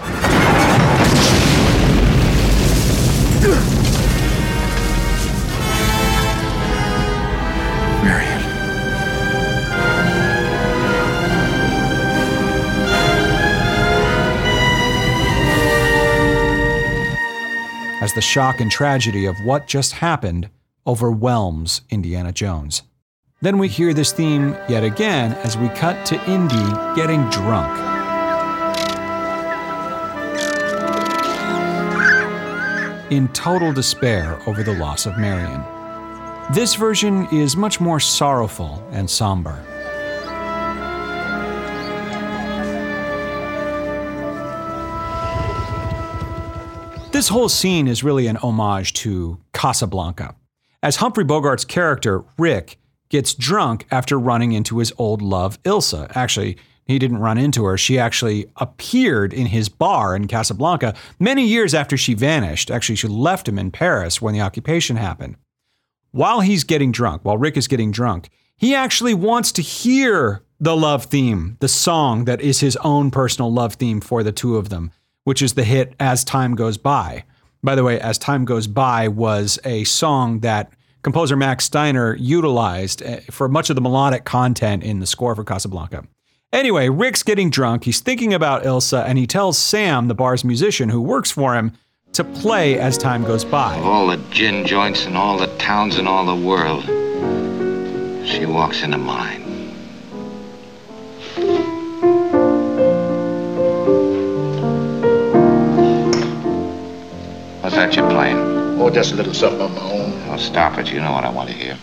As 18.04 18.12
the 18.12 18.20
shock 18.20 18.60
and 18.60 18.70
tragedy 18.70 19.24
of 19.24 19.34
what 19.44 19.66
just 19.66 19.92
happened 19.92 20.50
overwhelms 20.86 21.80
Indiana 21.88 22.32
Jones. 22.32 22.82
Then 23.40 23.56
we 23.56 23.68
hear 23.68 23.94
this 23.94 24.12
theme 24.12 24.54
yet 24.68 24.84
again 24.84 25.32
as 25.42 25.56
we 25.56 25.70
cut 25.70 26.04
to 26.06 26.30
Indy 26.30 26.56
getting 26.94 27.28
drunk. 27.30 27.93
In 33.14 33.28
total 33.28 33.72
despair 33.72 34.40
over 34.48 34.64
the 34.64 34.74
loss 34.74 35.06
of 35.06 35.16
Marion. 35.16 35.62
This 36.52 36.74
version 36.74 37.28
is 37.30 37.56
much 37.56 37.80
more 37.80 38.00
sorrowful 38.00 38.84
and 38.90 39.08
somber. 39.08 39.54
This 47.12 47.28
whole 47.28 47.48
scene 47.48 47.86
is 47.86 48.02
really 48.02 48.26
an 48.26 48.36
homage 48.38 48.94
to 48.94 49.38
Casablanca, 49.52 50.34
as 50.82 50.96
Humphrey 50.96 51.24
Bogart's 51.24 51.64
character, 51.64 52.24
Rick, 52.36 52.80
gets 53.10 53.32
drunk 53.32 53.86
after 53.92 54.18
running 54.18 54.50
into 54.50 54.78
his 54.78 54.92
old 54.98 55.22
love, 55.22 55.62
Ilsa. 55.62 56.10
Actually, 56.16 56.56
he 56.86 56.98
didn't 56.98 57.18
run 57.18 57.38
into 57.38 57.64
her. 57.64 57.78
She 57.78 57.98
actually 57.98 58.46
appeared 58.56 59.32
in 59.32 59.46
his 59.46 59.68
bar 59.68 60.14
in 60.14 60.28
Casablanca 60.28 60.94
many 61.18 61.46
years 61.46 61.74
after 61.74 61.96
she 61.96 62.14
vanished. 62.14 62.70
Actually, 62.70 62.96
she 62.96 63.08
left 63.08 63.48
him 63.48 63.58
in 63.58 63.70
Paris 63.70 64.20
when 64.20 64.34
the 64.34 64.40
occupation 64.40 64.96
happened. 64.96 65.36
While 66.10 66.40
he's 66.40 66.64
getting 66.64 66.92
drunk, 66.92 67.24
while 67.24 67.38
Rick 67.38 67.56
is 67.56 67.68
getting 67.68 67.90
drunk, 67.90 68.30
he 68.56 68.74
actually 68.74 69.14
wants 69.14 69.50
to 69.52 69.62
hear 69.62 70.42
the 70.60 70.76
love 70.76 71.06
theme, 71.06 71.56
the 71.60 71.68
song 71.68 72.24
that 72.26 72.40
is 72.40 72.60
his 72.60 72.76
own 72.76 73.10
personal 73.10 73.52
love 73.52 73.74
theme 73.74 74.00
for 74.00 74.22
the 74.22 74.32
two 74.32 74.56
of 74.56 74.68
them 74.68 74.92
which 75.24 75.42
is 75.42 75.54
the 75.54 75.64
hit 75.64 75.94
As 75.98 76.22
Time 76.22 76.54
Goes 76.54 76.78
By. 76.78 77.24
By 77.62 77.74
the 77.74 77.82
way, 77.82 77.98
As 77.98 78.18
Time 78.18 78.44
Goes 78.44 78.66
By 78.66 79.08
was 79.08 79.58
a 79.64 79.84
song 79.84 80.40
that 80.40 80.72
composer 81.02 81.34
Max 81.36 81.64
Steiner 81.64 82.14
utilized 82.16 83.02
eh, 83.02 83.20
for 83.30 83.48
much 83.48 83.70
of 83.70 83.76
the 83.76 83.82
melodic 83.82 84.24
content 84.24 84.84
in 84.84 85.00
the 85.00 85.06
score 85.06 85.34
for 85.34 85.44
Casablanca. 85.44 86.06
Anyway, 86.54 86.88
Rick's 86.88 87.24
getting 87.24 87.50
drunk. 87.50 87.82
He's 87.82 87.98
thinking 87.98 88.32
about 88.32 88.62
Ilsa, 88.62 89.04
and 89.04 89.18
he 89.18 89.26
tells 89.26 89.58
Sam, 89.58 90.06
the 90.06 90.14
bar's 90.14 90.44
musician 90.44 90.88
who 90.88 91.02
works 91.02 91.28
for 91.28 91.56
him, 91.56 91.72
to 92.12 92.22
play 92.22 92.78
as 92.78 92.96
time 92.96 93.24
goes 93.24 93.44
by. 93.44 93.76
Of 93.76 93.84
All 93.84 94.06
the 94.06 94.18
gin 94.30 94.64
joints 94.64 95.04
in 95.04 95.16
all 95.16 95.36
the 95.36 95.48
towns 95.58 95.98
in 95.98 96.06
all 96.06 96.24
the 96.24 96.46
world. 96.46 96.84
She 98.24 98.46
walks 98.46 98.84
into 98.84 98.98
mine. 98.98 99.42
What's 107.62 107.74
that 107.74 107.96
you're 107.96 108.08
playing? 108.08 108.36
Oh, 108.80 108.90
just 108.90 109.12
a 109.12 109.16
little 109.16 109.34
something 109.34 109.60
on 109.60 109.74
my 109.74 109.80
own. 109.80 110.22
Oh, 110.28 110.36
stop 110.36 110.78
it. 110.78 110.92
You 110.92 111.00
know 111.00 111.10
what 111.10 111.24
I 111.24 111.30
want 111.30 111.48
to 111.48 111.54
hear. 111.56 111.76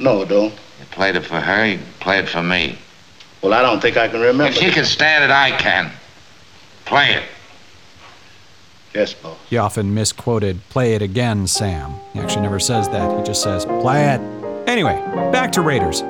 No, 0.00 0.24
don't. 0.24 0.54
You 0.54 0.86
played 0.92 1.14
it 1.14 1.26
for 1.26 1.40
her, 1.40 1.66
you 1.66 1.80
play 2.00 2.20
it 2.20 2.28
for 2.30 2.42
me. 2.42 2.78
Well, 3.42 3.52
I 3.52 3.62
don't 3.62 3.80
think 3.80 3.96
I 3.96 4.08
can 4.08 4.20
remember. 4.20 4.46
If 4.46 4.56
she 4.56 4.70
can 4.70 4.84
stand 4.84 5.24
it, 5.24 5.30
I 5.30 5.56
can. 5.56 5.92
Play 6.84 7.14
it. 7.14 7.22
Yes, 8.94 9.14
boss. 9.14 9.38
He 9.48 9.58
often 9.58 9.94
misquoted, 9.94 10.60
play 10.70 10.94
it 10.94 11.02
again, 11.02 11.46
Sam. 11.46 11.94
He 12.12 12.20
actually 12.20 12.42
never 12.42 12.58
says 12.58 12.88
that. 12.88 13.16
He 13.18 13.24
just 13.24 13.42
says, 13.42 13.64
play 13.64 14.08
it. 14.08 14.20
Anyway, 14.66 14.96
back 15.30 15.52
to 15.52 15.60
Raiders. 15.60 16.02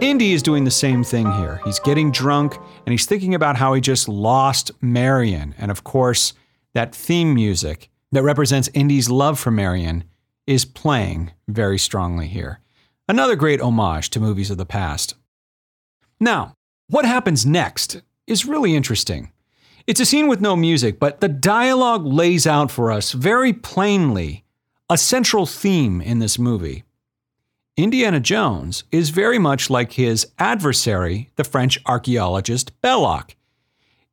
Indy 0.00 0.32
is 0.32 0.42
doing 0.42 0.64
the 0.64 0.70
same 0.70 1.02
thing 1.02 1.30
here. 1.32 1.60
He's 1.64 1.78
getting 1.80 2.10
drunk 2.10 2.56
and 2.86 2.92
he's 2.92 3.04
thinking 3.04 3.34
about 3.34 3.56
how 3.56 3.74
he 3.74 3.80
just 3.80 4.08
lost 4.08 4.70
Marion. 4.80 5.54
And 5.58 5.70
of 5.70 5.84
course, 5.84 6.32
that 6.72 6.94
theme 6.94 7.34
music 7.34 7.90
that 8.12 8.22
represents 8.22 8.70
Indy's 8.72 9.10
love 9.10 9.38
for 9.38 9.50
Marion 9.50 10.04
is 10.46 10.64
playing 10.64 11.32
very 11.48 11.78
strongly 11.78 12.28
here. 12.28 12.60
Another 13.08 13.36
great 13.36 13.60
homage 13.60 14.08
to 14.10 14.20
movies 14.20 14.50
of 14.50 14.56
the 14.56 14.64
past. 14.64 15.14
Now, 16.18 16.54
what 16.90 17.04
happens 17.04 17.46
next 17.46 18.02
is 18.26 18.44
really 18.44 18.74
interesting. 18.74 19.30
It's 19.86 20.00
a 20.00 20.06
scene 20.06 20.26
with 20.26 20.40
no 20.40 20.56
music, 20.56 20.98
but 20.98 21.20
the 21.20 21.28
dialogue 21.28 22.04
lays 22.04 22.46
out 22.46 22.70
for 22.70 22.90
us 22.90 23.12
very 23.12 23.52
plainly 23.52 24.44
a 24.88 24.98
central 24.98 25.46
theme 25.46 26.00
in 26.00 26.18
this 26.18 26.38
movie. 26.38 26.82
Indiana 27.76 28.18
Jones 28.18 28.84
is 28.90 29.10
very 29.10 29.38
much 29.38 29.70
like 29.70 29.92
his 29.92 30.26
adversary, 30.38 31.30
the 31.36 31.44
French 31.44 31.78
archaeologist 31.86 32.78
Belloq. 32.82 33.34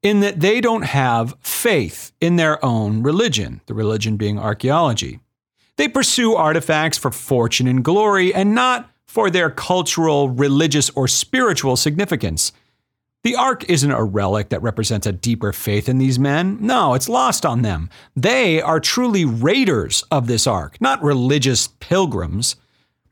in 0.04 0.20
that 0.20 0.40
they 0.40 0.62
don't 0.62 0.84
have 0.84 1.36
faith 1.42 2.12
in 2.22 2.36
their 2.36 2.64
own 2.64 3.02
religion, 3.02 3.62
the 3.66 3.74
religion 3.74 4.16
being 4.16 4.38
archaeology. 4.38 5.20
They 5.78 5.88
pursue 5.88 6.36
artifacts 6.36 6.98
for 6.98 7.12
fortune 7.12 7.68
and 7.68 7.84
glory 7.84 8.34
and 8.34 8.54
not 8.54 8.92
for 9.06 9.32
their 9.32 9.50
cultural, 9.50 10.30
religious, 10.30 10.92
or 10.92 11.08
spiritual 11.08 11.76
significance. 11.76 12.52
The 13.28 13.36
Ark 13.36 13.66
isn't 13.70 13.92
a 13.92 14.06
relic 14.06 14.48
that 14.48 14.62
represents 14.62 15.06
a 15.06 15.12
deeper 15.12 15.52
faith 15.52 15.90
in 15.90 15.98
these 15.98 16.18
men. 16.18 16.60
No, 16.62 16.94
it's 16.94 17.10
lost 17.10 17.46
on 17.46 17.62
them. 17.62 17.90
They 18.16 18.62
are 18.62 18.80
truly 18.80 19.26
raiders 19.26 20.02
of 20.10 20.28
this 20.28 20.48
Ark, 20.48 20.80
not 20.80 21.04
religious 21.04 21.68
pilgrims. 21.82 22.56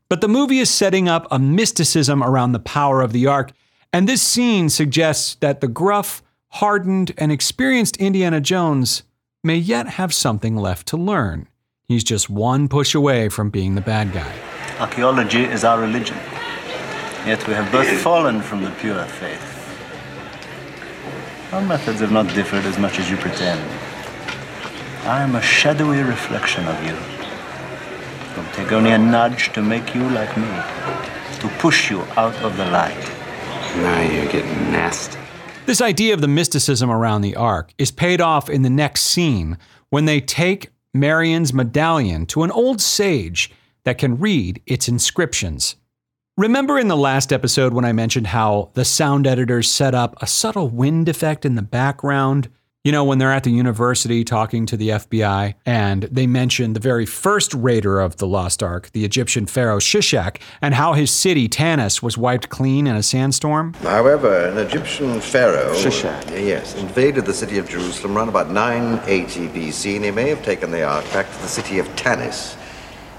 But 0.08 0.22
the 0.22 0.26
movie 0.26 0.58
is 0.58 0.70
setting 0.70 1.06
up 1.06 1.26
a 1.30 1.38
mysticism 1.38 2.22
around 2.22 2.52
the 2.52 2.58
power 2.58 3.02
of 3.02 3.12
the 3.12 3.26
Ark, 3.26 3.52
and 3.92 4.08
this 4.08 4.22
scene 4.22 4.70
suggests 4.70 5.34
that 5.40 5.60
the 5.60 5.68
gruff, 5.68 6.22
hardened, 6.48 7.12
and 7.18 7.30
experienced 7.30 7.98
Indiana 7.98 8.40
Jones 8.40 9.02
may 9.44 9.56
yet 9.56 9.86
have 9.86 10.14
something 10.14 10.56
left 10.56 10.88
to 10.88 10.96
learn. 10.96 11.46
He's 11.88 12.04
just 12.04 12.30
one 12.30 12.68
push 12.68 12.94
away 12.94 13.28
from 13.28 13.50
being 13.50 13.74
the 13.74 13.82
bad 13.82 14.14
guy. 14.14 14.34
Archaeology 14.80 15.44
is 15.44 15.62
our 15.62 15.78
religion. 15.78 16.16
Yet 17.26 17.46
we 17.46 17.52
have 17.52 17.70
both 17.70 17.90
fallen 18.00 18.40
from 18.40 18.64
the 18.64 18.70
pure 18.80 19.04
faith. 19.04 19.55
Our 21.52 21.62
methods 21.62 22.00
have 22.00 22.10
not 22.10 22.26
differed 22.34 22.64
as 22.64 22.76
much 22.76 22.98
as 22.98 23.08
you 23.08 23.16
pretend. 23.16 23.60
I 25.06 25.22
am 25.22 25.36
a 25.36 25.40
shadowy 25.40 26.02
reflection 26.02 26.66
of 26.66 26.82
you. 26.84 26.92
It 26.92 28.36
will 28.36 28.52
take 28.52 28.72
only 28.72 28.90
a 28.90 28.98
nudge 28.98 29.52
to 29.52 29.62
make 29.62 29.94
you 29.94 30.02
like 30.10 30.36
me, 30.36 30.48
to 31.38 31.48
push 31.60 31.88
you 31.88 32.00
out 32.16 32.34
of 32.42 32.56
the 32.56 32.64
light. 32.66 33.00
Now 33.76 34.00
you're 34.02 34.26
getting 34.26 34.72
nasty. 34.72 35.20
This 35.66 35.80
idea 35.80 36.14
of 36.14 36.20
the 36.20 36.28
mysticism 36.28 36.90
around 36.90 37.22
the 37.22 37.36
Ark 37.36 37.72
is 37.78 37.92
paid 37.92 38.20
off 38.20 38.50
in 38.50 38.62
the 38.62 38.70
next 38.70 39.02
scene 39.02 39.56
when 39.90 40.04
they 40.04 40.20
take 40.20 40.70
Marion's 40.92 41.52
medallion 41.52 42.26
to 42.26 42.42
an 42.42 42.50
old 42.50 42.80
sage 42.80 43.52
that 43.84 43.98
can 43.98 44.18
read 44.18 44.60
its 44.66 44.88
inscriptions. 44.88 45.76
Remember 46.38 46.78
in 46.78 46.88
the 46.88 46.98
last 46.98 47.32
episode 47.32 47.72
when 47.72 47.86
I 47.86 47.92
mentioned 47.92 48.26
how 48.26 48.68
the 48.74 48.84
sound 48.84 49.26
editors 49.26 49.70
set 49.70 49.94
up 49.94 50.22
a 50.22 50.26
subtle 50.26 50.68
wind 50.68 51.08
effect 51.08 51.46
in 51.46 51.54
the 51.54 51.62
background? 51.62 52.50
You 52.84 52.92
know, 52.92 53.04
when 53.04 53.16
they're 53.16 53.32
at 53.32 53.44
the 53.44 53.50
university 53.50 54.22
talking 54.22 54.66
to 54.66 54.76
the 54.76 54.90
FBI, 54.90 55.54
and 55.64 56.02
they 56.02 56.26
mentioned 56.26 56.76
the 56.76 56.80
very 56.80 57.06
first 57.06 57.54
raider 57.54 58.00
of 58.00 58.18
the 58.18 58.26
Lost 58.26 58.62
Ark, 58.62 58.90
the 58.92 59.02
Egyptian 59.02 59.46
pharaoh 59.46 59.78
Shishak, 59.78 60.42
and 60.60 60.74
how 60.74 60.92
his 60.92 61.10
city, 61.10 61.48
Tanis, 61.48 62.02
was 62.02 62.18
wiped 62.18 62.50
clean 62.50 62.86
in 62.86 62.96
a 62.96 63.02
sandstorm? 63.02 63.72
However, 63.80 64.48
an 64.48 64.58
Egyptian 64.58 65.22
pharaoh. 65.22 65.72
Shishak. 65.72 66.28
Yes, 66.32 66.74
invaded 66.74 67.24
the 67.24 67.32
city 67.32 67.56
of 67.56 67.66
Jerusalem 67.66 68.14
around 68.14 68.28
about 68.28 68.50
980 68.50 69.48
BC, 69.48 69.96
and 69.96 70.04
he 70.04 70.10
may 70.10 70.28
have 70.28 70.44
taken 70.44 70.70
the 70.70 70.82
ark 70.82 71.10
back 71.14 71.32
to 71.32 71.38
the 71.38 71.48
city 71.48 71.78
of 71.78 71.88
Tanis 71.96 72.58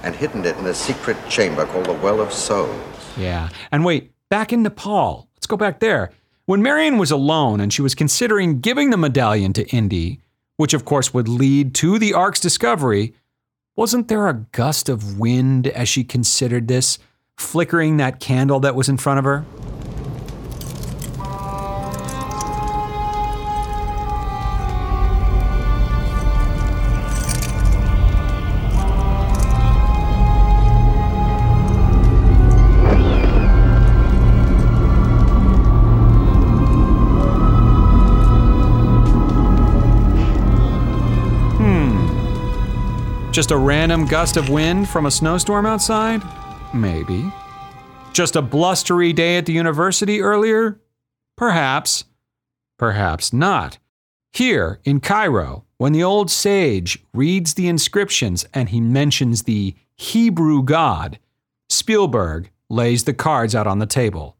and 0.03 0.15
hidden 0.15 0.45
it 0.45 0.55
in 0.57 0.67
a 0.67 0.73
secret 0.75 1.17
chamber 1.27 1.65
called 1.65 1.87
the 1.87 1.93
Well 1.93 2.21
of 2.21 2.31
Souls. 2.31 2.96
Yeah. 3.17 3.49
And 3.71 3.83
wait, 3.83 4.11
back 4.29 4.53
in 4.53 4.63
Nepal, 4.63 5.27
let's 5.35 5.47
go 5.47 5.57
back 5.57 5.79
there. 5.79 6.11
When 6.45 6.61
Marion 6.61 6.97
was 6.97 7.11
alone 7.11 7.59
and 7.59 7.73
she 7.73 7.81
was 7.81 7.95
considering 7.95 8.61
giving 8.61 8.89
the 8.89 8.97
medallion 8.97 9.53
to 9.53 9.67
Indy, 9.69 10.21
which 10.55 10.73
of 10.73 10.85
course 10.85 11.13
would 11.13 11.27
lead 11.27 11.75
to 11.75 11.99
the 11.99 12.13
Ark's 12.13 12.39
discovery, 12.39 13.13
wasn't 13.75 14.07
there 14.07 14.27
a 14.27 14.45
gust 14.51 14.89
of 14.89 15.19
wind 15.19 15.67
as 15.67 15.89
she 15.89 16.03
considered 16.03 16.67
this, 16.67 16.99
flickering 17.37 17.97
that 17.97 18.19
candle 18.19 18.59
that 18.61 18.75
was 18.75 18.89
in 18.89 18.97
front 18.97 19.19
of 19.19 19.25
her? 19.25 19.45
Just 43.37 43.51
a 43.51 43.57
random 43.57 44.07
gust 44.07 44.35
of 44.35 44.49
wind 44.49 44.89
from 44.89 45.05
a 45.05 45.11
snowstorm 45.11 45.67
outside? 45.67 46.23
Maybe. 46.73 47.31
Just 48.11 48.35
a 48.35 48.41
blustery 48.41 49.13
day 49.13 49.37
at 49.37 49.45
the 49.45 49.53
university 49.53 50.21
earlier? 50.21 50.81
Perhaps. 51.35 52.05
Perhaps 52.79 53.31
not. 53.31 53.77
Here 54.33 54.79
in 54.85 55.01
Cairo, 55.01 55.65
when 55.77 55.93
the 55.93 56.03
old 56.03 56.31
sage 56.31 56.97
reads 57.13 57.53
the 57.53 57.67
inscriptions 57.67 58.43
and 58.55 58.69
he 58.69 58.81
mentions 58.81 59.43
the 59.43 59.75
Hebrew 59.95 60.63
God, 60.63 61.19
Spielberg 61.69 62.49
lays 62.71 63.03
the 63.03 63.13
cards 63.13 63.53
out 63.53 63.67
on 63.67 63.77
the 63.77 63.85
table. 63.85 64.35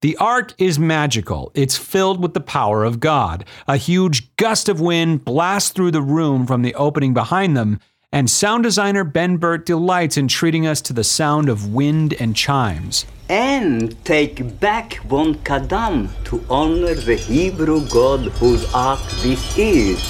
The 0.00 0.16
ark 0.16 0.54
is 0.56 0.78
magical. 0.78 1.52
It's 1.54 1.76
filled 1.76 2.22
with 2.22 2.32
the 2.32 2.40
power 2.40 2.82
of 2.82 2.98
God. 2.98 3.44
A 3.66 3.76
huge 3.76 4.34
gust 4.36 4.70
of 4.70 4.80
wind 4.80 5.26
blasts 5.26 5.68
through 5.70 5.90
the 5.90 6.00
room 6.00 6.46
from 6.46 6.62
the 6.62 6.74
opening 6.76 7.12
behind 7.12 7.54
them, 7.54 7.78
and 8.10 8.30
sound 8.30 8.62
designer 8.62 9.04
Ben 9.04 9.36
Burtt 9.36 9.66
delights 9.66 10.16
in 10.16 10.28
treating 10.28 10.66
us 10.66 10.80
to 10.82 10.92
the 10.92 11.04
sound 11.04 11.48
of 11.48 11.72
wind 11.74 12.14
and 12.14 12.34
chimes. 12.34 13.06
and 13.30 14.02
take 14.06 14.58
back 14.58 14.94
one 15.06 15.34
kadam 15.44 16.08
to 16.24 16.42
honor 16.48 16.94
the 16.94 17.14
Hebrew 17.14 17.86
God 17.88 18.20
whose 18.40 18.64
ark 18.72 19.00
this 19.20 19.58
is. 19.58 20.00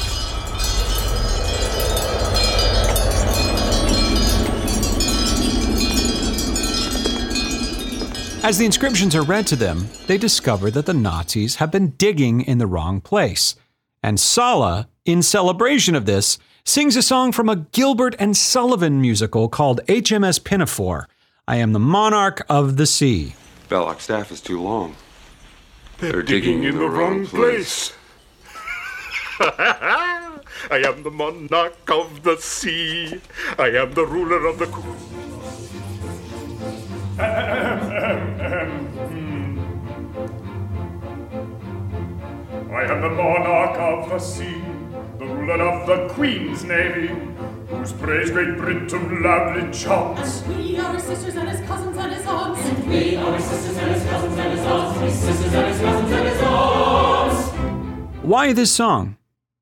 As 8.44 8.56
the 8.56 8.64
inscriptions 8.64 9.16
are 9.16 9.22
read 9.22 9.48
to 9.48 9.56
them, 9.56 9.88
they 10.06 10.16
discover 10.16 10.70
that 10.70 10.86
the 10.86 10.94
Nazis 10.94 11.56
have 11.56 11.72
been 11.72 11.88
digging 11.98 12.40
in 12.42 12.58
the 12.58 12.68
wrong 12.68 13.00
place. 13.00 13.56
And 14.00 14.20
Sallah, 14.20 14.88
in 15.04 15.22
celebration 15.22 15.96
of 15.96 16.06
this, 16.06 16.38
sings 16.68 16.96
a 16.96 17.02
song 17.02 17.32
from 17.32 17.48
a 17.48 17.56
Gilbert 17.56 18.14
and 18.18 18.36
Sullivan 18.36 19.00
musical 19.00 19.48
called 19.48 19.80
HMS 19.86 20.44
Pinafore. 20.44 21.08
I 21.46 21.56
am 21.56 21.72
the 21.72 21.78
monarch 21.78 22.44
of 22.46 22.76
the 22.76 22.84
sea. 22.84 23.34
Belloq 23.70 24.00
staff 24.00 24.30
is 24.30 24.42
too 24.42 24.60
long. 24.60 24.94
They're, 25.96 26.22
digging, 26.22 26.64
in 26.64 26.76
the, 26.76 26.86
wrong 26.86 27.26
place. 27.26 27.94
I 29.40 30.42
am 30.70 31.04
the 31.04 31.10
monarch 31.10 31.90
of 31.90 32.22
the 32.22 32.36
sea. 32.36 33.22
I 33.58 33.68
am 33.68 33.94
the 33.94 34.04
ruler 34.04 34.44
of 34.44 34.58
the. 34.58 34.66
co- 34.66 34.96
I 42.70 42.84
am 42.84 43.00
the 43.00 43.10
monarch 43.10 43.78
of 43.78 44.10
the 44.10 44.18
sea, 44.18 44.62
the 45.48 45.54
of 45.54 45.86
the 45.86 46.12
Queen's 46.12 46.62
Navy, 46.62 47.08
whose 47.68 47.90
praise 47.94 48.30
Great 48.30 48.58
Britain 48.58 49.22
loudly 49.22 49.72
chants. 49.72 50.42
We 50.42 50.78
are 50.78 50.92
his 50.92 51.04
sisters 51.04 51.36
and 51.36 51.48
his 51.48 51.66
cousins 51.66 51.96
and 51.96 52.12
his 52.12 52.26
aunts. 52.26 52.60
And 52.66 52.86
we 52.86 53.16
are 53.16 53.34
his 53.34 53.44
sisters 53.46 53.78
and 53.78 53.94
his 53.94 54.04
cousins 54.04 54.38
and 54.38 54.52
his 54.52 54.66
aunts. 54.66 55.00
His 55.00 55.14
sisters 55.18 55.54
and 55.54 55.66
his 55.68 55.80
cousins 55.80 56.12
and 56.12 56.28
his 56.28 56.42
aunts. 56.42 57.48
Why 58.22 58.52
this 58.52 58.70
song? 58.70 59.16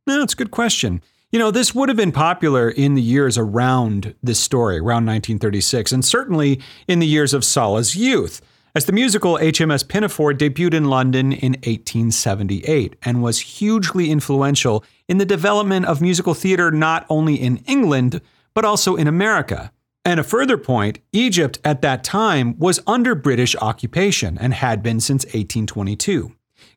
No, 0.08 0.22
it's 0.22 0.32
a 0.34 0.36
good 0.36 0.50
question. 0.50 1.02
You 1.30 1.38
know, 1.38 1.52
this 1.52 1.72
would 1.72 1.88
have 1.88 1.96
been 1.96 2.10
popular 2.10 2.68
in 2.68 2.94
the 2.94 3.02
years 3.02 3.38
around 3.38 4.16
this 4.24 4.40
story, 4.40 4.78
around 4.78 5.06
1936, 5.06 5.92
and 5.92 6.04
certainly 6.04 6.60
in 6.88 6.98
the 6.98 7.06
years 7.06 7.32
of 7.32 7.44
Sallah's 7.44 7.94
youth, 7.94 8.40
as 8.76 8.84
the 8.84 8.92
musical 8.92 9.38
HMS 9.38 9.88
Pinafore 9.88 10.34
debuted 10.34 10.74
in 10.74 10.84
London 10.84 11.32
in 11.32 11.52
1878 11.52 12.94
and 13.04 13.22
was 13.22 13.38
hugely 13.38 14.10
influential 14.10 14.84
in 15.08 15.16
the 15.16 15.24
development 15.24 15.86
of 15.86 16.02
musical 16.02 16.34
theater 16.34 16.70
not 16.70 17.06
only 17.08 17.36
in 17.36 17.56
England, 17.66 18.20
but 18.52 18.66
also 18.66 18.94
in 18.94 19.08
America. 19.08 19.72
And 20.04 20.20
a 20.20 20.22
further 20.22 20.58
point, 20.58 20.98
Egypt 21.10 21.58
at 21.64 21.80
that 21.80 22.04
time 22.04 22.58
was 22.58 22.82
under 22.86 23.14
British 23.14 23.56
occupation 23.62 24.36
and 24.36 24.52
had 24.52 24.82
been 24.82 25.00
since 25.00 25.24
1822. 25.24 26.32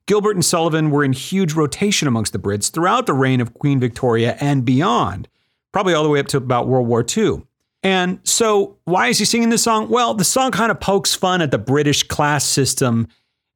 Gilbert 0.05 0.37
and 0.37 0.45
Sullivan 0.45 0.91
were 0.91 1.03
in 1.03 1.11
huge 1.11 1.51
rotation 1.51 2.07
amongst 2.07 2.31
the 2.31 2.39
Brits 2.39 2.71
throughout 2.71 3.07
the 3.07 3.13
reign 3.13 3.41
of 3.41 3.55
Queen 3.55 3.77
Victoria 3.77 4.37
and 4.39 4.63
beyond, 4.63 5.27
probably 5.73 5.93
all 5.93 6.03
the 6.03 6.09
way 6.09 6.21
up 6.21 6.27
to 6.27 6.37
about 6.37 6.69
World 6.69 6.87
War 6.87 7.05
II. 7.05 7.43
And 7.81 8.19
so, 8.23 8.77
why 8.83 9.07
is 9.07 9.19
he 9.19 9.25
singing 9.25 9.49
this 9.49 9.63
song? 9.63 9.89
Well, 9.89 10.13
the 10.13 10.25
song 10.25 10.51
kind 10.51 10.71
of 10.71 10.79
pokes 10.79 11.15
fun 11.15 11.41
at 11.41 11.51
the 11.51 11.57
British 11.57 12.03
class 12.03 12.43
system. 12.43 13.07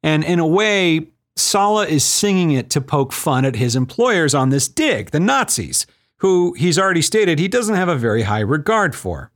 And 0.02 0.24
in 0.24 0.38
a 0.38 0.46
way, 0.46 1.08
Sallah 1.36 1.86
is 1.86 2.04
singing 2.04 2.52
it 2.52 2.70
to 2.70 2.80
poke 2.80 3.12
fun 3.12 3.44
at 3.44 3.56
his 3.56 3.76
employers 3.76 4.34
on 4.34 4.50
this 4.50 4.68
dig, 4.68 5.10
the 5.10 5.20
Nazis, 5.20 5.86
who 6.18 6.54
he's 6.54 6.78
already 6.78 7.02
stated 7.02 7.38
he 7.38 7.48
doesn't 7.48 7.74
have 7.74 7.88
a 7.88 7.96
very 7.96 8.22
high 8.22 8.40
regard 8.40 8.94
for. 8.94 9.30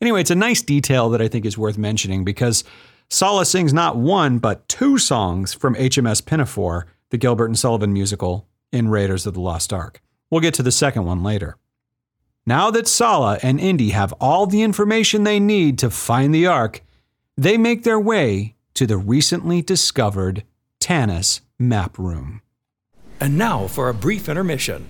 Anyway, 0.00 0.20
it's 0.20 0.30
a 0.30 0.36
nice 0.36 0.62
detail 0.62 1.10
that 1.10 1.20
I 1.20 1.28
think 1.28 1.44
is 1.44 1.58
worth 1.58 1.76
mentioning 1.76 2.24
because 2.24 2.64
Sallah 3.10 3.44
sings 3.44 3.72
not 3.72 3.96
one, 3.96 4.38
but 4.38 4.66
two 4.68 4.96
songs 4.96 5.52
from 5.52 5.74
HMS 5.74 6.24
Pinafore, 6.24 6.86
the 7.10 7.18
Gilbert 7.18 7.46
and 7.46 7.58
Sullivan 7.58 7.92
musical, 7.92 8.46
in 8.72 8.88
Raiders 8.88 9.26
of 9.26 9.34
the 9.34 9.40
Lost 9.40 9.72
Ark. 9.72 10.00
We'll 10.30 10.40
get 10.40 10.54
to 10.54 10.62
the 10.62 10.72
second 10.72 11.04
one 11.04 11.22
later. 11.22 11.56
Now 12.50 12.72
that 12.72 12.88
Sallah 12.88 13.38
and 13.44 13.60
Indy 13.60 13.90
have 13.90 14.12
all 14.14 14.44
the 14.44 14.62
information 14.62 15.22
they 15.22 15.38
need 15.38 15.78
to 15.78 15.88
find 15.88 16.34
the 16.34 16.48
Ark, 16.48 16.82
they 17.36 17.56
make 17.56 17.84
their 17.84 18.00
way 18.00 18.56
to 18.74 18.88
the 18.88 18.96
recently 18.96 19.62
discovered 19.62 20.42
Tanis 20.80 21.42
map 21.60 21.96
room. 21.96 22.42
And 23.20 23.38
now 23.38 23.68
for 23.68 23.88
a 23.88 23.94
brief 23.94 24.28
intermission. 24.28 24.88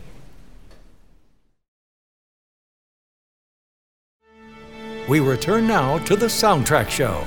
We 5.06 5.20
return 5.20 5.66
now 5.66 5.98
to 5.98 6.16
the 6.16 6.28
soundtrack 6.28 6.88
show. 6.88 7.26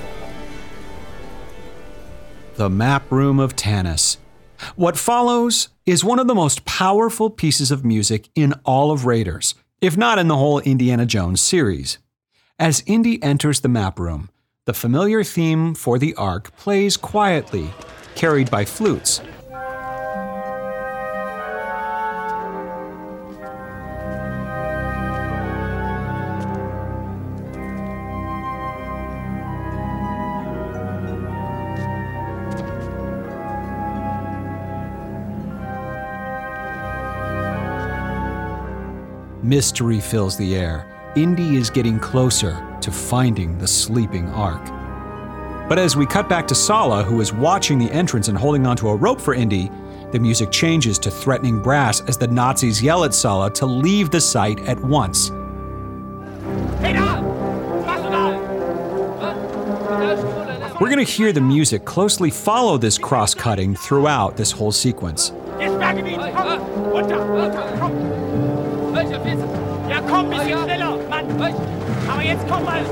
The 2.56 2.72
map 2.72 3.12
room 3.12 3.40
of 3.40 3.56
Tanis. 3.56 4.18
What 4.76 4.98
follows 4.98 5.70
is 5.86 6.04
one 6.04 6.18
of 6.18 6.26
the 6.26 6.34
most 6.34 6.66
powerful 6.66 7.30
pieces 7.30 7.70
of 7.70 7.86
music 7.86 8.30
in 8.34 8.56
all 8.64 8.92
of 8.92 9.06
Raiders, 9.06 9.54
if 9.84 9.98
not 9.98 10.18
in 10.18 10.30
the 10.30 10.38
whole 10.38 10.60
Indiana 10.60 11.06
Jones 11.06 11.42
series. 11.42 11.98
As 12.58 12.84
Indy 12.86 13.22
enters 13.22 13.60
the 13.60 13.68
map 13.68 14.00
room, 14.00 14.30
the 14.64 14.74
familiar 14.74 15.26
theme 15.26 15.76
for 15.76 16.00
the 16.00 16.16
Ark 16.16 16.56
plays 16.56 16.96
quietly, 16.96 17.70
carried 18.16 18.50
by 18.50 18.64
flutes. 18.64 19.20
Mystery 39.54 40.00
fills 40.00 40.36
the 40.36 40.56
air. 40.56 40.84
Indy 41.16 41.58
is 41.58 41.70
getting 41.70 42.00
closer 42.00 42.76
to 42.82 42.92
finding 42.92 43.56
the 43.60 43.68
sleeping 43.68 44.28
Ark. 44.30 44.66
But 45.70 45.78
as 45.78 45.96
we 45.96 46.08
cut 46.08 46.28
back 46.28 46.48
to 46.48 46.56
Sallah, 46.56 47.04
who 47.04 47.22
is 47.22 47.32
watching 47.32 47.78
the 47.78 47.92
entrance 47.92 48.30
and 48.30 48.36
holding 48.36 48.66
onto 48.66 48.88
a 48.88 48.96
rope 48.96 49.22
for 49.22 49.36
Indy, 49.36 49.70
the 50.12 50.18
music 50.18 50.50
changes 50.50 50.98
to 50.98 51.12
threatening 51.12 51.62
brass 51.62 52.02
as 52.08 52.18
the 52.18 52.28
Nazis 52.28 52.82
yell 52.82 53.04
at 53.04 53.14
Sallah 53.14 53.54
to 53.54 53.68
leave 53.68 54.10
the 54.10 54.20
site 54.20 54.60
at 54.62 54.80
once. 54.80 55.30
We're 60.80 60.90
going 60.90 60.98
to 60.98 61.04
hear 61.04 61.32
the 61.32 61.42
music 61.42 61.86
closely 61.86 62.32
follow 62.32 62.80
this 62.80 62.98
cross 62.98 63.36
cutting 63.36 63.76
throughout 63.76 64.36
this 64.36 64.52
whole 64.52 64.72
sequence. 64.72 65.32
Komm, 70.14 70.30
bisschen 70.30 70.64
schneller, 70.64 71.10
Mann! 71.10 71.26
Aber 72.08 72.22
jetzt 72.22 72.48
komm 72.48 72.64
mal! 72.66 72.84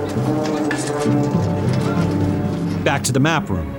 Back 2.83 3.03
to 3.03 3.11
the 3.11 3.19
map 3.19 3.47
room. 3.47 3.71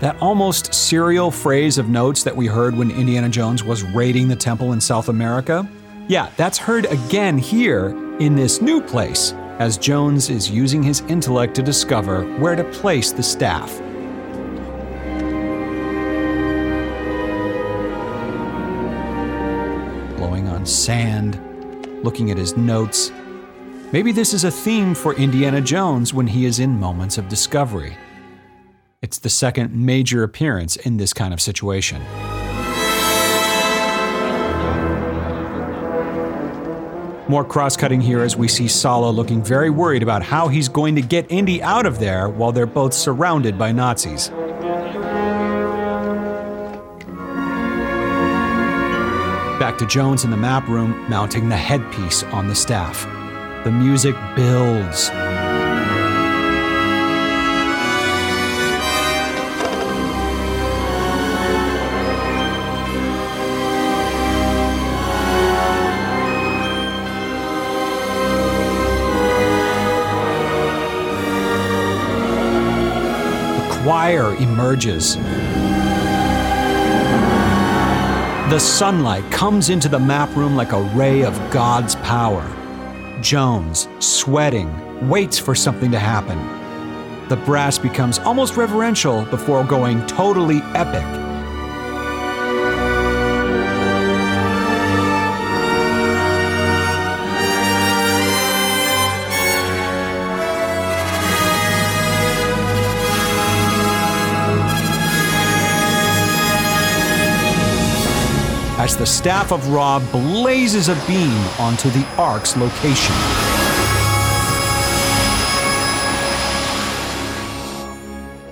That 0.00 0.16
almost 0.20 0.74
serial 0.74 1.30
phrase 1.30 1.78
of 1.78 1.88
notes 1.88 2.24
that 2.24 2.34
we 2.34 2.48
heard 2.48 2.76
when 2.76 2.90
Indiana 2.90 3.28
Jones 3.28 3.62
was 3.62 3.84
raiding 3.84 4.26
the 4.26 4.34
temple 4.34 4.72
in 4.72 4.80
South 4.80 5.08
America? 5.08 5.68
Yeah, 6.08 6.30
that's 6.36 6.58
heard 6.58 6.86
again 6.86 7.38
here 7.38 7.90
in 8.18 8.34
this 8.34 8.60
new 8.60 8.80
place 8.80 9.32
as 9.60 9.78
Jones 9.78 10.28
is 10.28 10.50
using 10.50 10.82
his 10.82 11.02
intellect 11.02 11.54
to 11.54 11.62
discover 11.62 12.24
where 12.38 12.56
to 12.56 12.64
place 12.64 13.12
the 13.12 13.22
staff. 13.22 13.80
Sand, 20.68 22.04
looking 22.04 22.30
at 22.30 22.36
his 22.36 22.56
notes. 22.56 23.10
Maybe 23.90 24.12
this 24.12 24.34
is 24.34 24.44
a 24.44 24.50
theme 24.50 24.94
for 24.94 25.14
Indiana 25.14 25.60
Jones 25.60 26.12
when 26.12 26.26
he 26.26 26.44
is 26.44 26.58
in 26.58 26.78
moments 26.78 27.18
of 27.18 27.28
discovery. 27.28 27.96
It's 29.00 29.18
the 29.18 29.30
second 29.30 29.74
major 29.74 30.22
appearance 30.24 30.76
in 30.76 30.98
this 30.98 31.12
kind 31.12 31.32
of 31.32 31.40
situation. 31.40 32.02
More 37.28 37.44
cross 37.44 37.76
cutting 37.76 38.00
here 38.00 38.20
as 38.22 38.36
we 38.36 38.48
see 38.48 38.68
Sallah 38.68 39.10
looking 39.10 39.42
very 39.42 39.70
worried 39.70 40.02
about 40.02 40.22
how 40.22 40.48
he's 40.48 40.68
going 40.68 40.94
to 40.96 41.02
get 41.02 41.30
Indy 41.30 41.62
out 41.62 41.84
of 41.84 41.98
there 41.98 42.28
while 42.28 42.52
they're 42.52 42.66
both 42.66 42.94
surrounded 42.94 43.58
by 43.58 43.70
Nazis. 43.70 44.30
Back 49.68 49.76
to 49.80 49.86
Jones 49.86 50.24
in 50.24 50.30
the 50.30 50.36
map 50.38 50.66
room, 50.66 51.04
mounting 51.10 51.50
the 51.50 51.56
headpiece 51.56 52.22
on 52.22 52.48
the 52.48 52.54
staff. 52.54 53.04
The 53.64 53.70
music 53.70 54.16
builds. 54.34 55.10
choir 73.84 74.34
emerges. 74.36 75.18
The 78.48 78.58
sunlight 78.58 79.30
comes 79.30 79.68
into 79.68 79.90
the 79.90 79.98
map 79.98 80.34
room 80.34 80.56
like 80.56 80.72
a 80.72 80.80
ray 80.80 81.22
of 81.22 81.34
God's 81.50 81.96
power. 81.96 82.42
Jones, 83.20 83.88
sweating, 83.98 85.06
waits 85.06 85.38
for 85.38 85.54
something 85.54 85.90
to 85.90 85.98
happen. 85.98 86.38
The 87.28 87.36
brass 87.36 87.78
becomes 87.78 88.18
almost 88.20 88.56
reverential 88.56 89.26
before 89.26 89.64
going 89.64 90.06
totally 90.06 90.62
epic. 90.74 91.27
The 108.98 109.06
staff 109.06 109.52
of 109.52 109.68
Ra 109.68 110.00
blazes 110.10 110.88
a 110.88 110.96
beam 111.06 111.38
onto 111.60 111.88
the 111.88 112.04
Ark's 112.18 112.56
location. 112.56 113.14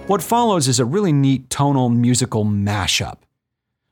What 0.06 0.22
follows 0.22 0.68
is 0.68 0.78
a 0.78 0.84
really 0.84 1.12
neat 1.12 1.50
tonal 1.50 1.88
musical 1.88 2.44
mashup. 2.44 3.16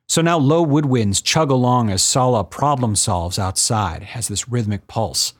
So 0.06 0.22
now 0.22 0.38
low 0.38 0.64
woodwinds 0.64 1.24
chug 1.24 1.50
along 1.50 1.90
as 1.90 2.02
Sallah 2.02 2.44
problem 2.44 2.94
solves 2.94 3.36
outside, 3.36 4.04
has 4.04 4.28
this 4.28 4.48
rhythmic 4.48 4.86
pulse. 4.86 5.34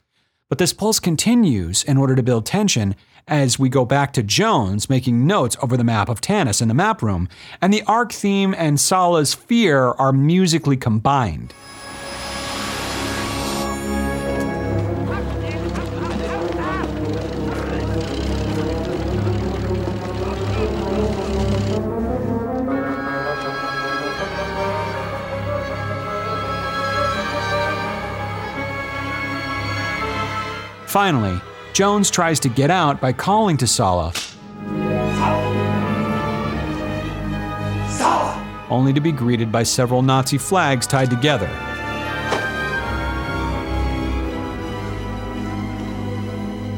But 0.49 0.57
this 0.57 0.73
pulse 0.73 0.99
continues 0.99 1.81
in 1.81 1.95
order 1.95 2.17
to 2.17 2.23
build 2.23 2.45
tension 2.45 2.93
as 3.27 3.57
we 3.57 3.69
go 3.69 3.85
back 3.85 4.13
to 4.13 4.23
Jones 4.23 4.89
making 4.89 5.25
notes 5.25 5.57
over 5.61 5.75
the 5.75 5.83
map 5.83 6.09
of 6.09 6.21
Tanis 6.21 6.61
in 6.61 6.67
the 6.67 6.73
map 6.73 7.01
room, 7.01 7.27
and 7.61 7.73
the 7.73 7.83
Ark 7.83 8.11
theme 8.11 8.53
and 8.57 8.79
Sallah's 8.79 9.33
fear 9.33 9.91
are 9.91 10.11
musically 10.11 10.77
combined. 10.77 11.53
Finally, 30.87 31.41
Jones 31.75 32.09
tries 32.09 32.39
to 32.39 32.47
get 32.47 32.71
out 32.71 33.01
by 33.01 33.11
calling 33.11 33.57
to 33.57 33.67
Sallah. 33.67 34.13
Sallah! 37.89 38.65
Only 38.69 38.93
to 38.93 39.01
be 39.01 39.11
greeted 39.11 39.51
by 39.51 39.63
several 39.63 40.01
Nazi 40.01 40.37
flags 40.37 40.87
tied 40.87 41.09
together. 41.09 41.47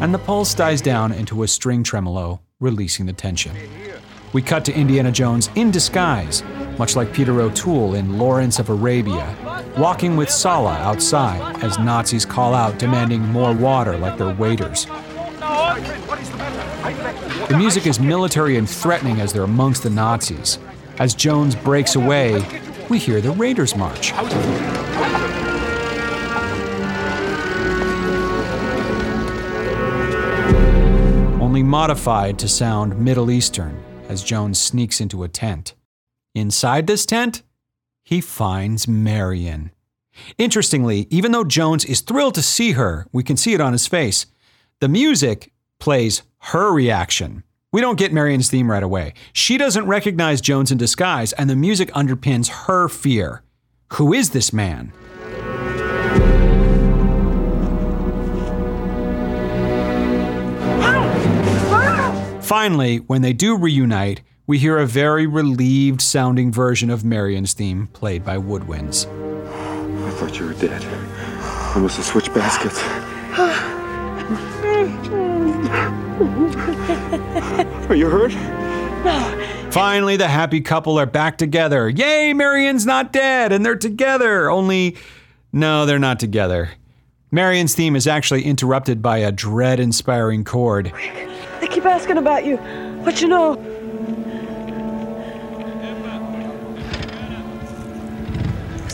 And 0.02 0.12
the 0.12 0.18
pulse 0.18 0.56
dies 0.56 0.82
down 0.82 1.12
into 1.12 1.44
a 1.44 1.48
string 1.48 1.84
tremolo, 1.84 2.42
releasing 2.60 3.06
the 3.06 3.14
tension. 3.14 3.56
We 4.34 4.42
cut 4.42 4.66
to 4.66 4.74
Indiana 4.74 5.12
Jones 5.12 5.52
in 5.54 5.70
disguise, 5.70 6.42
much 6.80 6.96
like 6.96 7.14
Peter 7.14 7.40
O'Toole 7.40 7.94
in 7.94 8.18
Lawrence 8.18 8.58
of 8.58 8.70
Arabia, 8.70 9.32
walking 9.78 10.18
with 10.18 10.30
Sallah 10.30 10.78
outside 10.78 11.64
as 11.64 11.78
Nazis 11.78 12.26
call 12.26 12.56
out 12.56 12.80
demanding 12.80 13.22
more 13.22 13.54
water 13.54 13.96
like 13.98 14.18
their 14.18 14.34
waiters. 14.34 14.86
The 17.48 17.56
music 17.58 17.86
is 17.86 18.00
military 18.00 18.58
and 18.58 18.68
threatening 18.68 19.22
as 19.22 19.34
they're 19.34 19.44
amongst 19.44 19.84
the 19.84 19.90
Nazis. 19.90 20.58
As 20.98 21.14
Jones 21.14 21.56
breaks 21.56 21.96
away, 21.96 22.44
we 22.90 22.98
hear 22.98 23.22
the 23.22 23.32
Raiders 23.32 23.76
March. 23.76 24.14
Only 31.40 31.62
modified 31.62 32.40
to 32.40 32.48
sound 32.48 32.98
Middle 33.00 33.30
Eastern 33.30 33.84
as 34.10 34.24
Jones 34.24 34.58
sneaks 34.60 35.00
into 35.00 35.24
a 35.24 35.28
tent. 35.28 35.76
Inside 36.34 36.88
this 36.88 37.06
tent, 37.06 37.44
he 38.08 38.22
finds 38.22 38.88
Marion. 38.88 39.70
Interestingly, 40.38 41.08
even 41.10 41.34
though 41.34 41.44
Jones 41.44 41.84
is 41.84 42.00
thrilled 42.00 42.36
to 42.36 42.42
see 42.42 42.72
her, 42.72 43.06
we 43.12 43.22
can 43.22 43.36
see 43.36 43.54
it 43.54 43.60
on 43.60 43.74
his 43.74 43.86
face, 43.86 44.28
the 44.80 44.88
music 44.88 45.52
plays 45.78 46.24
her 46.54 46.72
reaction. 46.72 47.44
We 47.74 47.82
don't 47.82 48.00
get 48.00 48.14
Marion's 48.14 48.50
theme 48.50 48.72
right 48.72 48.82
away. 48.82 49.14
She 49.34 49.58
doesn't 49.58 49.88
recognize 49.88 50.40
Jones 50.40 50.72
in 50.72 50.78
disguise, 50.78 51.34
and 51.34 51.50
the 51.50 51.56
music 51.58 51.92
underpins 51.92 52.48
her 52.68 52.88
fear. 52.88 53.44
Who 53.96 54.14
is 54.14 54.30
this 54.30 54.54
man? 54.54 54.94
Finally, 62.42 63.00
when 63.00 63.22
they 63.22 63.34
do 63.34 63.58
reunite, 63.58 64.22
we 64.48 64.58
hear 64.58 64.78
a 64.78 64.88
very 64.88 65.28
relieved 65.28 66.02
sounding 66.02 66.54
version 66.54 66.90
of 66.90 67.04
Marion's 67.04 67.52
theme 67.52 67.88
played 67.88 68.24
by 68.24 68.38
woodwinds. 68.38 69.06
I 70.08 70.12
thought 70.12 70.40
you 70.40 70.46
were 70.46 70.54
dead. 70.54 70.82
I 70.86 71.80
must 71.80 71.98
have 71.98 72.06
switched 72.06 72.34
baskets. 72.34 72.82
Are 77.90 77.96
you 77.96 78.10
hurt? 78.10 78.32
No. 79.04 79.70
Finally, 79.70 80.16
the 80.16 80.30
happy 80.30 80.62
couple 80.62 80.98
are 80.98 81.06
back 81.06 81.38
together. 81.38 81.90
Yay, 81.90 82.34
Marion's 82.34 82.86
not 82.86 83.12
dead, 83.12 83.52
and 83.52 83.66
they're 83.66 83.76
together. 83.76 84.50
Only, 84.50 84.96
no, 85.52 85.86
they're 85.86 86.00
not 86.00 86.22
together. 86.22 86.70
Marion's 87.32 87.76
theme 87.76 87.98
is 87.98 88.08
actually 88.08 88.44
interrupted 88.44 89.02
by 89.02 89.18
a 89.18 89.32
dread 89.32 89.82
inspiring 89.82 90.46
chord. 90.46 90.94
They 91.60 91.68
keep 91.68 91.86
asking 91.86 92.18
about 92.18 92.46
you. 92.46 92.56
What 93.04 93.22
you 93.22 93.28
know? 93.28 93.56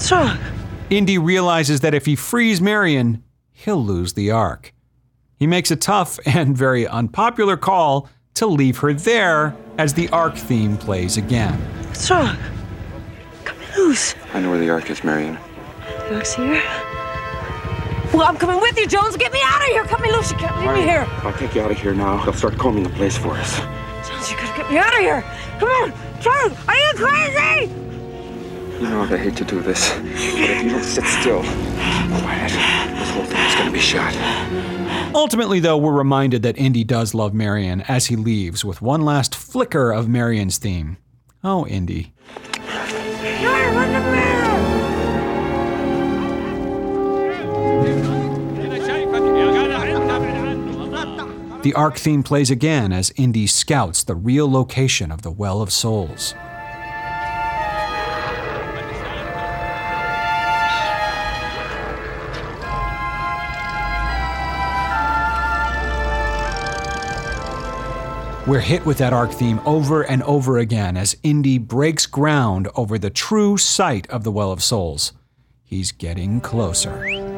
What's 0.04 0.12
wrong? 0.12 0.38
Indy 0.89 1.18
realizes 1.18 1.80
that 1.80 1.94
if 1.94 2.06
he 2.06 2.18
frees 2.18 2.60
Marion, 2.60 3.24
he'll 3.54 3.82
lose 3.82 4.12
the 4.12 4.32
Ark. 4.32 4.74
He 5.38 5.48
makes 5.48 5.72
a 5.72 5.78
tough 5.78 6.20
and 6.26 6.58
very 6.58 6.86
unpopular 6.86 7.56
call 7.56 8.10
to 8.34 8.46
leave 8.46 8.80
her 8.80 8.94
there 8.94 9.56
as 9.78 9.94
the 9.94 10.10
Ark 10.10 10.36
theme 10.36 10.76
plays 10.76 11.16
again. 11.16 11.58
What's 11.88 12.12
wrong? 12.12 12.36
Cut 13.46 13.58
me 13.58 13.66
loose. 13.78 14.13
I 14.34 14.42
know 14.42 14.50
where 14.50 14.60
the 14.60 14.70
Ark 14.72 14.89
is, 14.89 15.06
Marion. 15.06 15.38
The 16.10 16.16
Ark's 16.16 16.36
here? 16.36 16.62
Well, 18.13 18.24
I'm 18.24 18.36
coming 18.36 18.60
with 18.60 18.78
you, 18.78 18.88
Jones. 18.88 19.16
Get 19.16 19.32
me 19.32 19.39
out 19.42 19.62
of 19.62 19.68
here. 19.68 19.86
Cut 19.86 20.02
me 20.02 20.12
loose. 20.12 20.32
You 20.32 20.38
can't 20.38 20.60
leave 20.60 20.74
me 20.74 20.82
here. 20.82 21.08
I'll 21.24 21.32
take 21.32 21.56
you 21.56 21.62
out 21.62 21.72
of 21.72 21.80
here 21.80 21.94
now. 21.94 22.22
They'll 22.26 22.34
start 22.34 22.58
combing 22.58 22.84
the 22.84 22.89
place 22.89 23.18
for 23.18 23.38
us. 23.38 23.58
Jones, 24.06 24.30
you 24.30 24.36
gotta 24.36 24.58
get 24.58 24.70
me 24.70 24.78
out 24.80 24.94
of 24.94 25.00
here. 25.00 25.22
Come 25.60 25.70
on. 25.70 25.94
Jones, 26.20 26.58
are 26.68 26.76
you 26.76 26.94
crazy? 26.94 27.92
You 28.84 28.89
know 28.89 29.04
I 29.04 29.15
hate 29.15 29.38
to 29.38 29.46
do 29.46 29.62
this, 29.62 29.91
but 29.91 30.06
if 30.06 30.63
you 30.63 30.69
don't 30.72 30.84
sit 30.84 31.06
still, 31.06 31.39
quiet, 31.39 32.52
this 32.52 33.10
whole 33.12 33.24
thing 33.24 33.48
is 33.48 33.56
gonna 33.56 33.72
be 33.72 33.80
shot. 33.80 34.13
Ultimately, 35.15 35.62
though, 35.62 35.78
we're 35.78 35.93
reminded 35.93 36.41
that 36.43 36.58
Indy 36.58 36.84
does 36.84 37.13
love 37.13 37.34
Marion 37.34 37.80
as 37.88 38.08
he 38.08 38.17
leaves 38.17 38.65
with 38.65 38.82
one 38.82 39.04
last 39.04 39.36
flicker 39.36 39.93
of 39.93 40.10
Marion's 40.10 40.58
theme. 40.58 40.98
Oh, 41.46 41.65
Indy. 41.65 42.12
The 51.62 51.74
Ark 51.74 51.96
theme 51.96 52.22
plays 52.22 52.52
again 52.52 52.91
as 52.91 53.13
Indy 53.15 53.48
scouts 53.48 54.04
the 54.04 54.15
real 54.15 54.52
location 54.52 55.10
of 55.10 55.22
the 55.22 55.32
Well 55.32 55.62
of 55.62 55.72
Souls. 55.72 56.36
We're 68.45 68.60
hit 68.60 68.86
with 68.86 68.97
that 68.97 69.13
Ark 69.13 69.32
theme 69.32 69.62
over 69.65 70.01
and 70.01 70.21
over 70.23 70.58
again 70.58 70.97
as 70.97 71.15
Indy 71.23 71.58
breaks 71.58 72.06
ground 72.06 72.67
over 72.75 72.97
the 72.97 73.10
true 73.10 73.58
site 73.58 74.06
of 74.10 74.25
the 74.25 74.34
Well 74.34 74.51
of 74.51 74.62
Souls. 74.62 75.13
He's 75.63 75.93
getting 75.93 76.41
closer. 76.41 77.33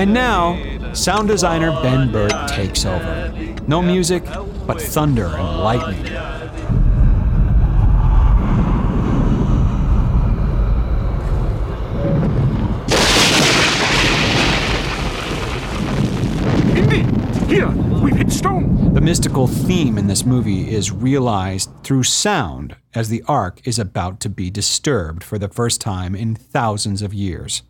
And 0.00 0.14
now, 0.14 0.94
sound 0.94 1.28
designer 1.28 1.72
Ben 1.82 2.10
Burtt 2.10 2.48
takes 2.48 2.86
over. 2.86 3.34
No 3.68 3.82
music, 3.82 4.24
but 4.66 4.80
thunder 4.80 5.26
and 5.26 5.60
lightning. 5.60 6.06
Here! 17.46 17.68
We've 17.68 18.16
hit 18.16 18.32
stone! 18.32 18.94
The 18.94 19.02
mystical 19.02 19.46
theme 19.46 19.98
in 19.98 20.06
this 20.06 20.24
movie 20.24 20.70
is 20.70 20.90
realized 20.90 21.68
through 21.82 22.04
sound 22.04 22.74
as 22.94 23.10
the 23.10 23.22
Ark 23.28 23.60
is 23.66 23.78
about 23.78 24.18
to 24.20 24.30
be 24.30 24.50
disturbed 24.50 25.22
for 25.22 25.38
the 25.38 25.48
first 25.48 25.78
time 25.78 26.14
in 26.14 26.34
thousands 26.34 27.02
of 27.02 27.12
years. 27.12 27.62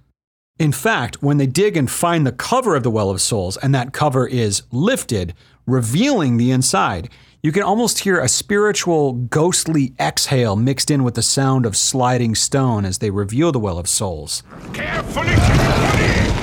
In 0.61 0.73
fact, 0.73 1.23
when 1.23 1.39
they 1.39 1.47
dig 1.47 1.79
and 1.79 1.91
find 1.91 2.27
the 2.27 2.33
cover 2.33 2.77
of 2.77 2.83
the 2.83 2.91
Well 2.91 3.09
of 3.09 3.23
Souls, 3.23 3.57
and 3.57 3.75
that 3.75 3.95
cover 3.95 4.27
is 4.27 4.63
lifted, 4.71 5.33
revealing 5.67 6.37
the 6.37 6.51
inside, 6.51 7.09
you 7.43 7.51
can 7.51 7.63
almost 7.63 8.01
hear 8.01 8.21
a 8.21 8.29
spiritual, 8.29 9.15
ghostly 9.15 9.95
exhale 9.99 10.57
mixed 10.57 10.91
in 10.91 11.03
with 11.03 11.15
the 11.15 11.23
sound 11.23 11.65
of 11.65 11.79
sliding 11.79 12.35
stone 12.35 12.85
as 12.85 12.99
they 12.99 13.09
reveal 13.09 13.53
the 13.53 13.59
Well 13.59 13.79
of 13.79 13.89
Souls. 13.89 14.43
Carefully, 14.75 15.29
carefully! 15.29 16.40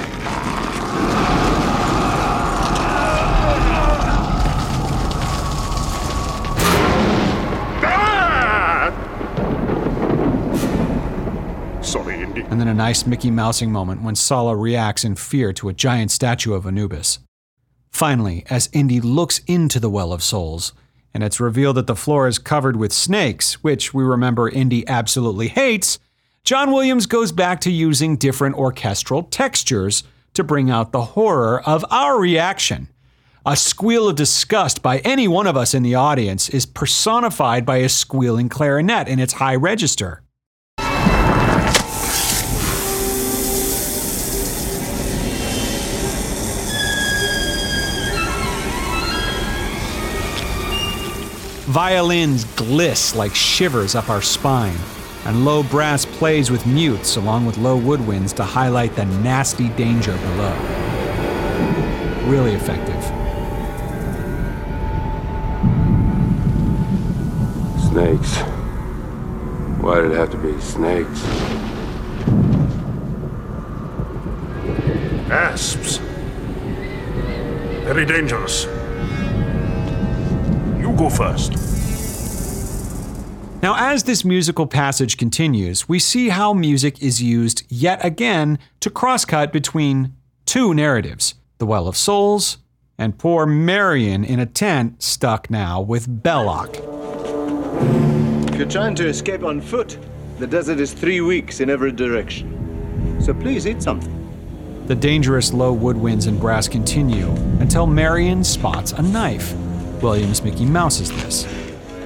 And 12.57 12.61
then 12.63 12.69
a 12.69 12.73
nice 12.73 13.05
Mickey 13.05 13.29
Mousing 13.29 13.71
moment 13.71 14.01
when 14.01 14.15
Sallah 14.15 14.55
reacts 14.55 15.03
in 15.03 15.13
fear 15.13 15.53
to 15.53 15.69
a 15.69 15.73
giant 15.73 16.09
statue 16.09 16.55
of 16.55 16.65
Anubis. 16.65 17.19
Finally, 17.91 18.47
as 18.49 18.67
Indy 18.73 18.99
looks 18.99 19.41
into 19.45 19.79
the 19.79 19.91
Well 19.91 20.11
of 20.11 20.23
Souls, 20.23 20.73
and 21.13 21.23
it's 21.23 21.39
revealed 21.39 21.77
that 21.77 21.85
the 21.85 21.95
floor 21.95 22.27
is 22.27 22.39
covered 22.39 22.75
with 22.75 22.91
snakes, 22.91 23.63
which 23.63 23.93
we 23.93 24.03
remember 24.03 24.49
Indy 24.49 24.87
absolutely 24.87 25.49
hates, 25.49 25.99
John 26.43 26.71
Williams 26.71 27.05
goes 27.05 27.31
back 27.31 27.61
to 27.61 27.71
using 27.71 28.17
different 28.17 28.55
orchestral 28.55 29.21
textures 29.21 30.03
to 30.33 30.43
bring 30.43 30.71
out 30.71 30.91
the 30.91 31.13
horror 31.13 31.61
of 31.61 31.85
our 31.91 32.19
reaction. 32.19 32.87
A 33.45 33.55
squeal 33.55 34.09
of 34.09 34.15
disgust 34.15 34.81
by 34.81 34.97
any 35.01 35.27
one 35.27 35.45
of 35.45 35.55
us 35.55 35.75
in 35.75 35.83
the 35.83 35.93
audience 35.93 36.49
is 36.49 36.65
personified 36.65 37.67
by 37.67 37.77
a 37.77 37.87
squealing 37.87 38.49
clarinet 38.49 39.07
in 39.07 39.19
its 39.19 39.33
high 39.33 39.55
register. 39.55 40.23
Violins 51.67 52.45
gliss 52.55 53.13
like 53.13 53.35
shivers 53.35 53.93
up 53.93 54.09
our 54.09 54.21
spine, 54.21 54.77
and 55.25 55.43
low 55.43 55.63
brass 55.63 56.05
plays 56.05 56.49
with 56.49 56.65
mutes 56.65 57.17
along 57.17 57.45
with 57.45 57.57
low 57.57 57.77
woodwinds 57.77 58.33
to 58.33 58.43
highlight 58.45 58.95
the 58.95 59.03
nasty 59.03 59.67
danger 59.71 60.15
below. 60.17 60.55
Really 62.25 62.53
effective. 62.53 63.03
Snakes. 67.89 68.37
Why 69.81 69.99
did 69.99 70.11
it 70.11 70.15
have 70.15 70.31
to 70.31 70.37
be 70.37 70.57
snakes? 70.61 71.21
Asps. 75.29 75.97
Very 77.83 78.05
dangerous. 78.05 78.67
You 80.97 81.03
go 81.03 81.09
first. 81.11 81.51
Now, 83.61 83.75
as 83.77 84.03
this 84.03 84.25
musical 84.25 84.65
passage 84.65 85.17
continues, 85.17 85.87
we 85.87 85.99
see 85.99 86.29
how 86.29 86.53
music 86.53 87.03
is 87.03 87.21
used 87.21 87.63
yet 87.69 88.03
again 88.03 88.57
to 88.79 88.89
crosscut 88.89 89.51
between 89.51 90.15
two 90.45 90.73
narratives 90.73 91.35
the 91.59 91.67
Well 91.67 91.87
of 91.87 91.95
Souls 91.95 92.57
and 92.97 93.15
poor 93.15 93.45
Marion 93.45 94.23
in 94.23 94.39
a 94.39 94.47
tent 94.47 95.03
stuck 95.03 95.51
now 95.51 95.81
with 95.81 96.23
Belloq. 96.23 96.77
If 98.49 98.55
you're 98.55 98.67
trying 98.67 98.95
to 98.95 99.07
escape 99.07 99.43
on 99.43 99.61
foot, 99.61 99.99
the 100.39 100.47
desert 100.47 100.79
is 100.79 100.93
three 100.93 101.21
weeks 101.21 101.59
in 101.59 101.69
every 101.69 101.91
direction. 101.91 103.21
So 103.21 103.35
please 103.35 103.67
eat 103.67 103.83
something. 103.83 104.13
The 104.87 104.95
dangerous 104.95 105.53
low 105.53 105.75
woodwinds 105.75 106.27
and 106.27 106.39
brass 106.39 106.67
continue 106.67 107.29
until 107.59 107.85
Marion 107.85 108.43
spots 108.43 108.93
a 108.93 109.01
knife. 109.03 109.53
Williams 110.01 110.43
Mickey 110.43 110.65
Mouses 110.65 111.11
this. 111.11 111.45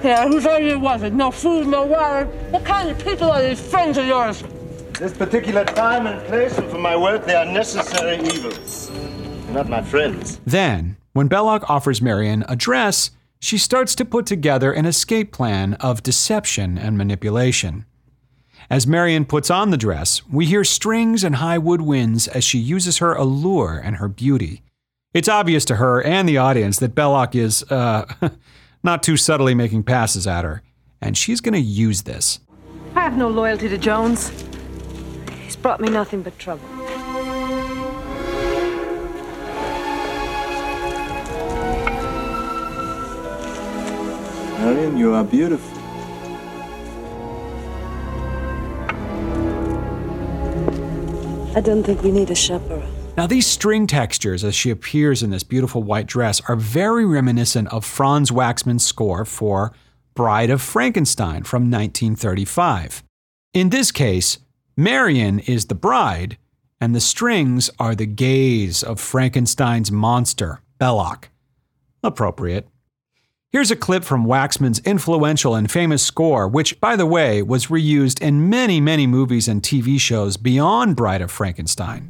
Yeah, 0.04 0.28
whose 0.28 0.48
idea 0.48 0.80
was 0.80 1.04
it? 1.04 1.14
No 1.14 1.30
food, 1.30 1.68
no 1.68 1.84
water. 1.84 2.26
What 2.50 2.66
kind 2.66 2.90
of 2.90 2.98
people 3.04 3.30
are 3.30 3.42
these 3.42 3.60
friends 3.60 3.98
of 3.98 4.06
yours? 4.06 4.44
This 4.94 5.16
particular 5.16 5.64
time 5.64 6.08
and 6.08 6.26
place, 6.28 6.58
and 6.58 6.70
for 6.70 6.78
my 6.78 6.96
work, 6.96 7.26
they 7.26 7.36
are 7.36 7.46
necessary 7.46 8.18
evils. 8.26 8.90
They're 8.90 9.54
not 9.54 9.70
my 9.70 9.82
friends. 9.82 10.40
Then, 10.46 10.98
when 11.14 11.30
Belloq 11.30 11.70
offers 11.70 12.02
Marion 12.02 12.44
a 12.48 12.56
dress, 12.56 13.12
she 13.40 13.58
starts 13.58 13.96
to 13.96 14.06
put 14.06 14.26
together 14.26 14.72
an 14.72 14.86
escape 14.86 15.32
plan 15.32 15.74
of 15.76 16.04
deception 16.04 16.78
and 16.78 16.98
manipulation. 16.98 17.86
As 18.70 18.88
Marion 18.88 19.26
puts 19.26 19.50
on 19.50 19.72
the 19.72 19.78
dress, 19.78 20.22
we 20.32 20.46
hear 20.46 20.64
strings 20.64 21.24
and 21.24 21.36
high 21.36 21.58
woodwinds 21.58 22.28
as 22.30 22.44
she 22.44 22.60
uses 22.60 23.00
her 23.00 23.14
allure 23.14 23.82
and 23.84 23.98
her 23.98 24.08
beauty. 24.08 24.62
It's 25.14 25.28
obvious 25.28 25.66
to 25.66 25.76
her 25.76 26.02
and 26.02 26.28
the 26.28 26.38
audience 26.38 26.80
that 26.80 26.96
Belloq 26.96 27.36
is, 27.36 27.70
uh, 27.70 28.06
not 28.84 29.04
too 29.04 29.18
subtly 29.18 29.54
making 29.54 29.84
passes 29.84 30.26
at 30.26 30.46
her, 30.46 30.64
and 31.02 31.18
she's 31.18 31.42
going 31.42 31.54
to 31.54 31.60
use 31.60 32.04
this. 32.04 32.40
I 32.96 33.02
have 33.02 33.18
no 33.18 33.28
loyalty 33.28 33.68
to 33.68 33.78
Jones. 33.78 34.32
He's 35.44 35.58
brought 35.58 35.82
me 35.82 35.90
nothing 35.90 36.22
but 36.22 36.40
trouble. 36.40 36.66
Marion, 44.60 44.98
you 44.98 45.14
are 45.14 45.26
beautiful. 45.26 45.78
I 51.54 51.60
don't 51.60 51.84
think 51.84 52.02
we 52.02 52.14
need 52.14 52.30
a 52.32 52.36
chaperone. 52.36 53.01
Now, 53.18 53.28
these 53.28 53.46
string 53.46 53.88
textures 53.88 54.46
as 54.46 54.56
she 54.56 54.70
appears 54.70 55.22
in 55.22 55.32
this 55.32 55.44
beautiful 55.44 55.84
white 55.84 56.08
dress 56.08 56.42
are 56.48 56.56
very 56.56 57.06
reminiscent 57.06 57.68
of 57.68 57.84
Franz 57.84 58.32
Waxman's 58.32 58.86
score 58.86 59.26
for 59.26 59.74
Bride 60.16 60.50
of 60.50 60.62
Frankenstein 60.62 61.44
from 61.44 61.64
1935. 61.64 63.04
In 63.54 63.70
this 63.70 63.92
case, 63.92 64.40
Marion 64.78 65.40
is 65.40 65.66
the 65.66 65.76
bride, 65.76 66.38
and 66.80 66.96
the 66.96 67.02
strings 67.02 67.70
are 67.78 67.96
the 67.96 68.06
gaze 68.06 68.82
of 68.82 69.00
Frankenstein's 69.00 69.92
monster, 69.92 70.62
Belloq. 70.80 71.26
Appropriate. 72.04 72.68
Here's 73.52 73.72
a 73.72 73.76
clip 73.76 74.06
from 74.06 74.24
Waxman's 74.26 74.80
influential 74.80 75.54
and 75.54 75.70
famous 75.70 76.02
score, 76.02 76.48
which, 76.48 76.80
by 76.80 76.96
the 76.96 77.06
way, 77.06 77.42
was 77.42 77.68
reused 77.68 78.22
in 78.22 78.50
many, 78.50 78.80
many 78.80 79.06
movies 79.06 79.50
and 79.50 79.62
TV 79.62 80.00
shows 80.00 80.38
beyond 80.38 80.96
Bride 80.96 81.22
of 81.22 81.30
Frankenstein. 81.30 82.08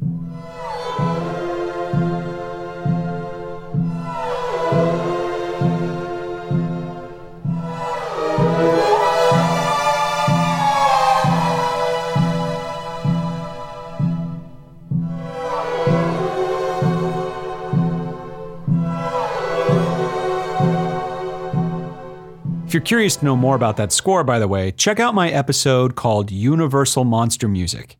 If 22.72 22.74
you're 22.74 22.80
curious 22.80 23.16
to 23.16 23.24
know 23.26 23.36
more 23.36 23.54
about 23.54 23.76
that 23.76 23.92
score, 23.92 24.24
by 24.24 24.38
the 24.38 24.48
way, 24.48 24.70
check 24.70 24.98
out 24.98 25.14
my 25.14 25.28
episode 25.28 25.94
called 25.94 26.30
Universal 26.30 27.04
Monster 27.04 27.46
Music. 27.46 27.98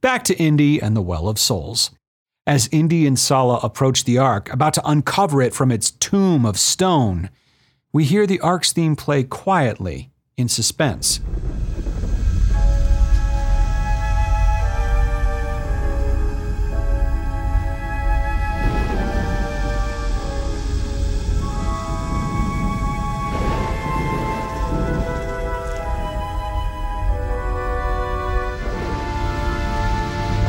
Back 0.00 0.24
to 0.24 0.36
Indy 0.36 0.82
and 0.82 0.96
the 0.96 1.00
Well 1.00 1.28
of 1.28 1.38
Souls. 1.38 1.92
As 2.44 2.68
Indy 2.72 3.06
and 3.06 3.16
Sallah 3.16 3.60
approach 3.62 4.02
the 4.02 4.18
Ark, 4.18 4.52
about 4.52 4.74
to 4.74 4.82
uncover 4.84 5.40
it 5.40 5.54
from 5.54 5.70
its 5.70 5.92
tomb 5.92 6.44
of 6.44 6.58
stone, 6.58 7.30
we 7.92 8.02
hear 8.02 8.26
the 8.26 8.40
Ark's 8.40 8.72
theme 8.72 8.96
play 8.96 9.22
quietly, 9.22 10.10
in 10.36 10.48
suspense. 10.48 11.20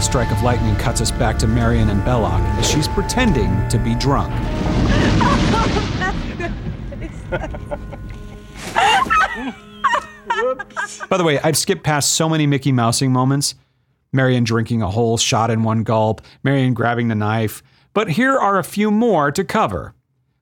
Strike 0.09 0.31
of 0.31 0.41
lightning 0.41 0.75
cuts 0.77 1.01
us 1.01 1.11
back 1.11 1.37
to 1.37 1.45
Marion 1.45 1.91
and 1.91 2.01
Belloq 2.01 2.39
as 2.57 2.67
she's 2.67 2.87
pretending 2.87 3.51
to 3.69 3.77
be 3.77 3.93
drunk. 3.93 4.33
By 11.09 11.17
the 11.17 11.23
way, 11.23 11.39
I've 11.41 11.55
skipped 11.55 11.83
past 11.83 12.13
so 12.13 12.27
many 12.27 12.47
Mickey 12.47 12.71
Mousing 12.71 13.11
moments. 13.11 13.53
Marion 14.11 14.43
drinking 14.43 14.81
a 14.81 14.89
whole 14.89 15.19
shot 15.19 15.51
in 15.51 15.61
one 15.61 15.83
gulp, 15.83 16.21
Marion 16.41 16.73
grabbing 16.73 17.09
the 17.09 17.13
knife. 17.13 17.61
But 17.93 18.09
here 18.09 18.35
are 18.35 18.57
a 18.57 18.63
few 18.63 18.89
more 18.89 19.31
to 19.31 19.43
cover. 19.43 19.93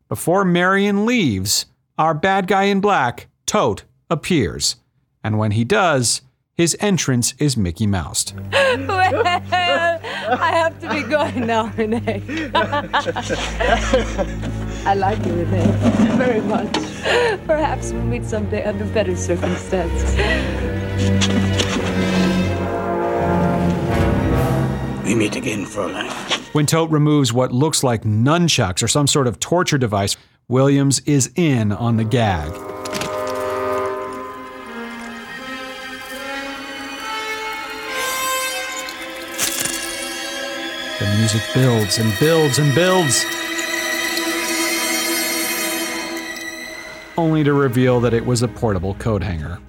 Before 0.07 0.45
Marion 0.45 1.05
leaves, 1.05 1.65
our 1.97 2.13
bad 2.13 2.47
guy 2.47 2.63
in 2.63 2.79
black, 2.79 3.27
Toht, 3.45 3.83
appears. 4.09 4.77
And 5.25 5.37
when 5.37 5.51
he 5.51 5.65
does, 5.65 6.21
his 6.57 6.75
entrance 6.79 7.35
is 7.37 7.55
Mickey 7.55 7.85
Moused. 7.85 8.33
well, 8.51 9.21
I 9.27 10.49
have 10.51 10.79
to 10.81 10.89
be 10.89 11.03
going 11.03 11.45
now, 11.45 11.67
René. 11.69 12.51
I 14.85 14.95
like 14.95 15.19
you, 15.19 15.33
René, 15.33 15.65
very 16.17 16.41
much. 16.41 16.73
Perhaps 17.45 17.91
we'll 17.91 18.01
meet 18.01 18.25
someday 18.25 18.63
under 18.63 18.85
better 18.85 19.15
circumstances. 19.15 20.15
We 25.05 25.13
meet 25.13 25.35
again, 25.35 25.63
Fräulein. 25.63 26.09
When 26.55 26.65
Toht 26.65 26.89
removes 26.89 27.31
what 27.31 27.51
looks 27.51 27.83
like 27.83 28.01
nunchucks 28.01 28.81
or 28.81 28.87
some 28.87 29.05
sort 29.05 29.27
of 29.27 29.39
torture 29.39 29.77
device, 29.77 30.17
Williams 30.47 31.01
is 31.01 31.31
in 31.35 31.71
on 31.71 31.97
the 31.97 32.03
gag. 32.03 32.51
The 40.99 41.05
music 41.17 41.43
builds 41.53 41.99
and 41.99 42.11
builds 42.19 42.57
and 42.57 42.73
builds. 42.73 43.23
Only 47.15 47.43
to 47.43 47.53
reveal 47.53 47.99
that 48.01 48.15
it 48.15 48.25
was 48.25 48.41
a 48.41 48.47
portable 48.47 48.95
coat 48.95 49.21
hanger. 49.21 49.59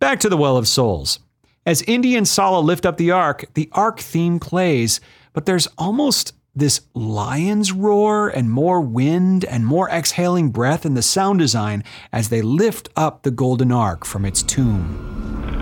Back 0.00 0.20
to 0.20 0.30
the 0.30 0.36
Well 0.36 0.56
of 0.56 0.66
Souls. 0.66 1.18
As 1.66 1.82
Indy 1.82 2.16
and 2.16 2.26
Sallah 2.26 2.60
lift 2.60 2.86
up 2.86 2.96
the 2.96 3.10
Ark, 3.10 3.44
the 3.52 3.68
Ark 3.72 4.00
theme 4.00 4.40
plays, 4.40 5.00
but 5.34 5.44
there's 5.44 5.68
almost 5.76 6.32
this 6.54 6.80
lion's 6.94 7.72
roar 7.72 8.28
and 8.28 8.50
more 8.50 8.80
wind 8.80 9.44
and 9.44 9.66
more 9.66 9.90
exhaling 9.90 10.50
breath 10.50 10.86
in 10.86 10.94
the 10.94 11.02
sound 11.02 11.38
design 11.38 11.84
as 12.12 12.30
they 12.30 12.40
lift 12.40 12.88
up 12.96 13.22
the 13.22 13.30
golden 13.30 13.70
ark 13.70 14.06
from 14.06 14.24
its 14.24 14.42
tomb. 14.42 15.57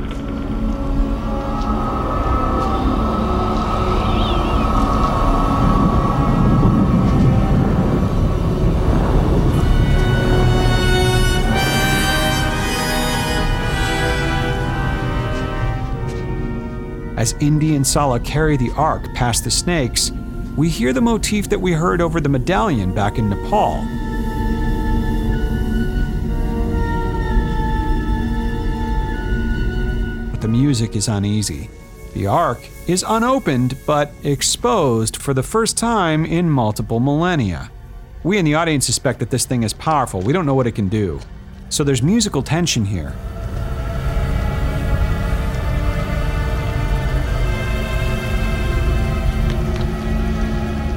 As 17.16 17.34
Indy 17.40 17.76
and 17.76 17.86
Sallah 17.86 18.20
carry 18.20 18.58
the 18.58 18.70
ark 18.72 19.12
past 19.14 19.44
the 19.44 19.50
snakes, 19.50 20.12
we 20.54 20.68
hear 20.68 20.92
the 20.92 21.00
motif 21.00 21.48
that 21.48 21.58
we 21.58 21.72
heard 21.72 22.02
over 22.02 22.20
the 22.20 22.28
medallion 22.28 22.94
back 22.94 23.18
in 23.18 23.30
Nepal. 23.30 23.82
But 30.30 30.42
the 30.42 30.48
music 30.48 30.94
is 30.94 31.08
uneasy. 31.08 31.70
The 32.12 32.26
Ark 32.26 32.60
is 32.86 33.04
unopened 33.06 33.76
but 33.86 34.10
exposed 34.22 35.16
for 35.16 35.34
the 35.34 35.42
first 35.42 35.76
time 35.76 36.24
in 36.24 36.48
multiple 36.48 37.00
millennia. 37.00 37.70
We 38.24 38.38
in 38.38 38.44
the 38.44 38.54
audience 38.54 38.86
suspect 38.86 39.20
that 39.20 39.30
this 39.30 39.44
thing 39.44 39.62
is 39.62 39.72
powerful. 39.72 40.20
We 40.20 40.32
don't 40.32 40.46
know 40.46 40.54
what 40.54 40.66
it 40.66 40.72
can 40.72 40.88
do. 40.88 41.20
So 41.68 41.84
there's 41.84 42.02
musical 42.02 42.42
tension 42.42 42.84
here. 42.84 43.14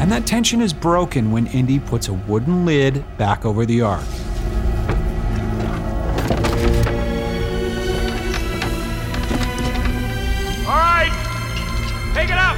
And 0.10 0.24
that 0.24 0.28
tension 0.28 0.60
is 0.60 0.74
broken 0.74 1.32
when 1.32 1.46
Indy 1.46 1.78
puts 1.78 2.08
a 2.08 2.14
wooden 2.14 2.66
lid 2.66 3.06
back 3.20 3.46
over 3.46 3.64
the 3.64 3.82
Ark. 3.82 4.04
All 10.66 10.74
right, 10.74 11.12
take 12.16 12.32
it 12.32 12.40
up. 12.40 12.58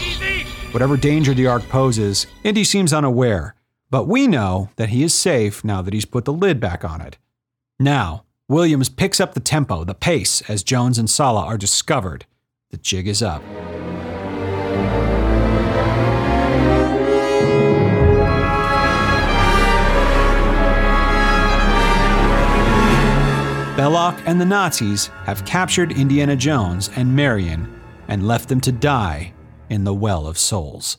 Easy. 0.00 0.46
Whatever 0.70 0.96
danger 0.96 1.34
the 1.34 1.46
Ark 1.46 1.68
poses, 1.68 2.26
Indy 2.42 2.64
seems 2.64 2.94
unaware, 2.94 3.54
but 3.90 4.08
we 4.08 4.26
know 4.26 4.70
that 4.76 4.88
he 4.88 5.02
is 5.02 5.12
safe 5.12 5.62
now 5.62 5.82
that 5.82 5.92
he's 5.92 6.06
put 6.06 6.24
the 6.24 6.32
lid 6.32 6.58
back 6.58 6.86
on 6.86 7.02
it. 7.02 7.18
Now, 7.78 8.24
Williams 8.48 8.88
picks 8.88 9.20
up 9.20 9.34
the 9.34 9.40
tempo, 9.40 9.84
the 9.84 9.92
pace, 9.92 10.40
as 10.48 10.62
Jones 10.62 10.96
and 10.96 11.10
Sallah 11.10 11.44
are 11.44 11.58
discovered. 11.58 12.24
The 12.70 12.78
jig 12.78 13.08
is 13.08 13.22
up. 13.22 13.42
Belloq 23.80 24.22
and 24.26 24.38
the 24.38 24.44
Nazis 24.44 25.06
have 25.24 25.46
captured 25.46 25.90
Indiana 25.92 26.36
Jones 26.36 26.90
and 26.96 27.16
Marion 27.16 27.80
and 28.08 28.28
left 28.28 28.50
them 28.50 28.60
to 28.60 28.70
die 28.70 29.32
in 29.70 29.84
the 29.84 29.94
Well 29.94 30.26
of 30.26 30.36
Souls. 30.36 30.98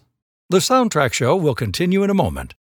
The 0.49 0.57
soundtrack 0.57 1.13
show 1.13 1.35
will 1.35 1.53
continue 1.53 2.01
in 2.01 2.09
a 2.09 2.15
moment. 2.15 2.55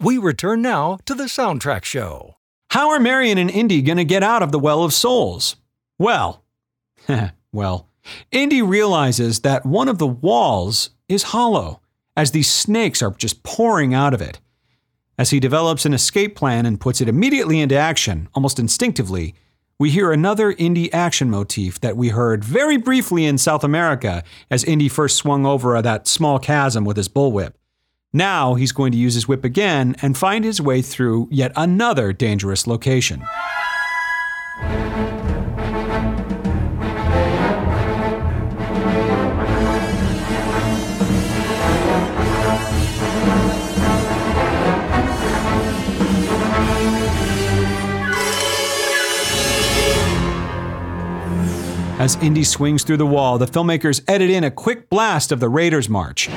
We 0.00 0.18
return 0.18 0.62
now 0.62 0.98
to 1.06 1.14
the 1.14 1.26
soundtrack 1.26 1.84
show. 1.84 2.38
How 2.70 2.90
are 2.90 2.98
Marion 2.98 3.38
and 3.38 3.50
Indy 3.50 3.82
going 3.82 3.98
to 3.98 4.04
get 4.04 4.24
out 4.24 4.42
of 4.42 4.50
the 4.50 4.58
Well 4.58 4.82
of 4.82 4.92
Souls? 4.92 5.54
Well, 5.96 6.42
well, 7.52 7.88
Indy 8.32 8.62
realizes 8.62 9.42
that 9.42 9.64
one 9.64 9.86
of 9.86 9.98
the 9.98 10.08
walls 10.08 10.90
is 11.08 11.22
hollow, 11.22 11.82
as 12.16 12.32
these 12.32 12.50
snakes 12.50 13.00
are 13.00 13.12
just 13.12 13.44
pouring 13.44 13.94
out 13.94 14.12
of 14.12 14.20
it. 14.20 14.40
As 15.18 15.30
he 15.30 15.40
develops 15.40 15.84
an 15.84 15.92
escape 15.92 16.36
plan 16.36 16.64
and 16.64 16.80
puts 16.80 17.00
it 17.00 17.08
immediately 17.08 17.60
into 17.60 17.74
action, 17.74 18.28
almost 18.34 18.60
instinctively, 18.60 19.34
we 19.76 19.90
hear 19.90 20.12
another 20.12 20.52
Indy 20.52 20.92
action 20.92 21.28
motif 21.28 21.80
that 21.80 21.96
we 21.96 22.10
heard 22.10 22.44
very 22.44 22.76
briefly 22.76 23.24
in 23.24 23.36
South 23.36 23.64
America 23.64 24.22
as 24.48 24.62
Indy 24.62 24.88
first 24.88 25.16
swung 25.16 25.44
over 25.44 25.82
that 25.82 26.06
small 26.06 26.38
chasm 26.38 26.84
with 26.84 26.96
his 26.96 27.08
bullwhip. 27.08 27.54
Now 28.12 28.54
he's 28.54 28.70
going 28.70 28.92
to 28.92 28.98
use 28.98 29.14
his 29.14 29.26
whip 29.26 29.44
again 29.44 29.96
and 30.02 30.16
find 30.16 30.44
his 30.44 30.60
way 30.60 30.82
through 30.82 31.26
yet 31.32 31.50
another 31.56 32.12
dangerous 32.12 32.68
location. 32.68 33.24
As 51.98 52.14
Indy 52.22 52.44
swings 52.44 52.84
through 52.84 52.98
the 52.98 53.06
wall, 53.06 53.38
the 53.38 53.46
filmmakers 53.46 54.02
edit 54.06 54.30
in 54.30 54.44
a 54.44 54.52
quick 54.52 54.88
blast 54.88 55.32
of 55.32 55.40
the 55.40 55.48
Raiders 55.48 55.88
March. 55.88 56.28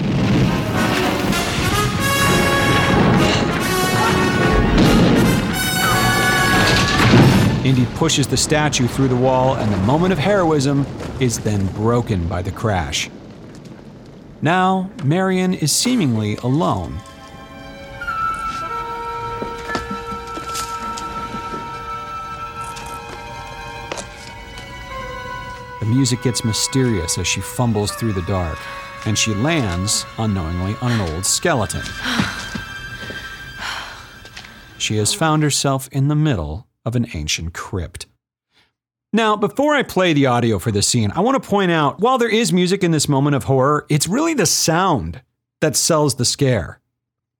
Indy 7.63 7.85
pushes 7.93 8.25
the 8.25 8.37
statue 8.37 8.87
through 8.87 9.09
the 9.09 9.15
wall, 9.15 9.53
and 9.53 9.71
the 9.71 9.77
moment 9.77 10.11
of 10.11 10.17
heroism 10.17 10.83
is 11.19 11.37
then 11.37 11.67
broken 11.67 12.27
by 12.27 12.41
the 12.41 12.51
crash. 12.51 13.11
Now, 14.41 14.89
Marion 15.03 15.53
is 15.53 15.71
seemingly 15.71 16.37
alone. 16.37 16.97
Music 25.91 26.23
gets 26.23 26.45
mysterious 26.45 27.17
as 27.17 27.27
she 27.27 27.41
fumbles 27.41 27.91
through 27.91 28.13
the 28.13 28.21
dark, 28.21 28.57
and 29.05 29.17
she 29.17 29.33
lands, 29.33 30.05
unknowingly, 30.17 30.73
on 30.81 30.93
an 30.93 31.13
old 31.13 31.25
skeleton. 31.25 31.83
She 34.77 34.95
has 34.95 35.13
found 35.13 35.43
herself 35.43 35.89
in 35.91 36.07
the 36.07 36.15
middle 36.15 36.65
of 36.85 36.95
an 36.95 37.07
ancient 37.13 37.53
crypt. 37.53 38.07
Now, 39.11 39.35
before 39.35 39.75
I 39.75 39.83
play 39.83 40.13
the 40.13 40.27
audio 40.27 40.59
for 40.59 40.71
this 40.71 40.87
scene, 40.87 41.11
I 41.11 41.19
want 41.19 41.41
to 41.41 41.49
point 41.49 41.71
out 41.71 41.99
while 41.99 42.17
there 42.17 42.29
is 42.29 42.53
music 42.53 42.83
in 42.83 42.91
this 42.91 43.09
moment 43.09 43.35
of 43.35 43.43
horror, 43.43 43.85
it's 43.89 44.07
really 44.07 44.33
the 44.33 44.45
sound 44.45 45.21
that 45.59 45.75
sells 45.75 46.15
the 46.15 46.25
scare. 46.25 46.79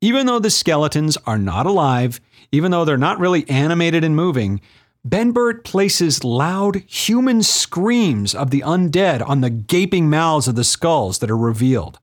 Even 0.02 0.26
though 0.26 0.40
the 0.40 0.50
skeletons 0.50 1.18
are 1.26 1.38
not 1.38 1.66
alive, 1.66 2.20
even 2.52 2.72
though 2.72 2.84
they're 2.84 2.98
not 2.98 3.20
really 3.20 3.50
animated 3.50 4.04
and 4.04 4.16
moving, 4.16 4.60
Ben 5.04 5.32
Burtt 5.32 5.64
places 5.64 6.24
loud 6.24 6.84
human 6.86 7.42
screams 7.42 8.36
of 8.36 8.52
the 8.52 8.62
undead 8.62 9.28
on 9.28 9.42
the 9.42 9.50
gaping 9.50 10.12
mouths 10.12 10.48
of 10.48 10.54
the 10.54 10.64
skulls 10.64 11.18
that 11.20 11.32
are 11.32 11.38
revealed, 11.38 11.98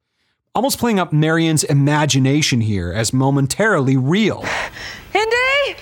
almost 0.53 0.80
playing 0.80 0.99
up 0.99 1.12
Marion's 1.12 1.62
imagination 1.62 2.61
here 2.61 2.92
as 2.92 3.12
momentarily 3.12 3.96
real. 3.96 4.44
Indy! 5.14 5.76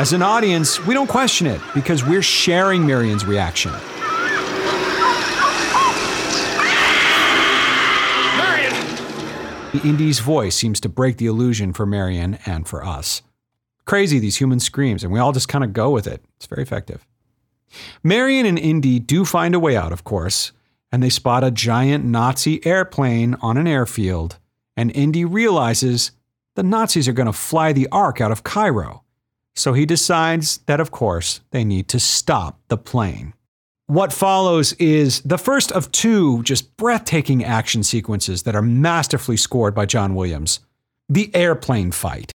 As 0.00 0.12
an 0.12 0.22
audience, 0.22 0.84
we 0.84 0.92
don't 0.92 1.06
question 1.06 1.46
it 1.46 1.60
because 1.72 2.04
we're 2.04 2.20
sharing 2.20 2.84
Marion's 2.84 3.24
reaction. 3.24 3.72
The 9.76 9.90
Indy's 9.90 10.20
voice 10.20 10.56
seems 10.56 10.80
to 10.80 10.88
break 10.88 11.18
the 11.18 11.26
illusion 11.26 11.74
for 11.74 11.84
Marion 11.84 12.38
and 12.46 12.66
for 12.66 12.82
us. 12.82 13.20
Crazy, 13.84 14.18
these 14.18 14.36
human 14.38 14.58
screams, 14.58 15.04
and 15.04 15.12
we 15.12 15.20
all 15.20 15.32
just 15.32 15.50
kind 15.50 15.62
of 15.62 15.74
go 15.74 15.90
with 15.90 16.06
it. 16.06 16.24
It's 16.36 16.46
very 16.46 16.62
effective. 16.62 17.06
Marion 18.02 18.46
and 18.46 18.58
Indy 18.58 18.98
do 18.98 19.26
find 19.26 19.54
a 19.54 19.60
way 19.60 19.76
out, 19.76 19.92
of 19.92 20.02
course, 20.02 20.52
and 20.90 21.02
they 21.02 21.10
spot 21.10 21.44
a 21.44 21.50
giant 21.50 22.06
Nazi 22.06 22.64
airplane 22.64 23.34
on 23.42 23.58
an 23.58 23.66
airfield, 23.66 24.38
and 24.78 24.90
Indy 24.96 25.26
realizes 25.26 26.12
the 26.54 26.62
Nazis 26.62 27.06
are 27.06 27.12
going 27.12 27.26
to 27.26 27.32
fly 27.34 27.74
the 27.74 27.86
Ark 27.92 28.18
out 28.18 28.32
of 28.32 28.44
Cairo. 28.44 29.02
So 29.54 29.74
he 29.74 29.84
decides 29.84 30.56
that, 30.64 30.80
of 30.80 30.90
course, 30.90 31.42
they 31.50 31.64
need 31.64 31.88
to 31.88 32.00
stop 32.00 32.60
the 32.68 32.78
plane. 32.78 33.34
What 33.88 34.12
follows 34.12 34.72
is 34.74 35.20
the 35.20 35.38
first 35.38 35.70
of 35.70 35.92
two 35.92 36.42
just 36.42 36.76
breathtaking 36.76 37.44
action 37.44 37.84
sequences 37.84 38.42
that 38.42 38.56
are 38.56 38.62
masterfully 38.62 39.36
scored 39.36 39.76
by 39.76 39.86
John 39.86 40.14
Williams 40.16 40.60
the 41.08 41.32
airplane 41.36 41.92
fight. 41.92 42.32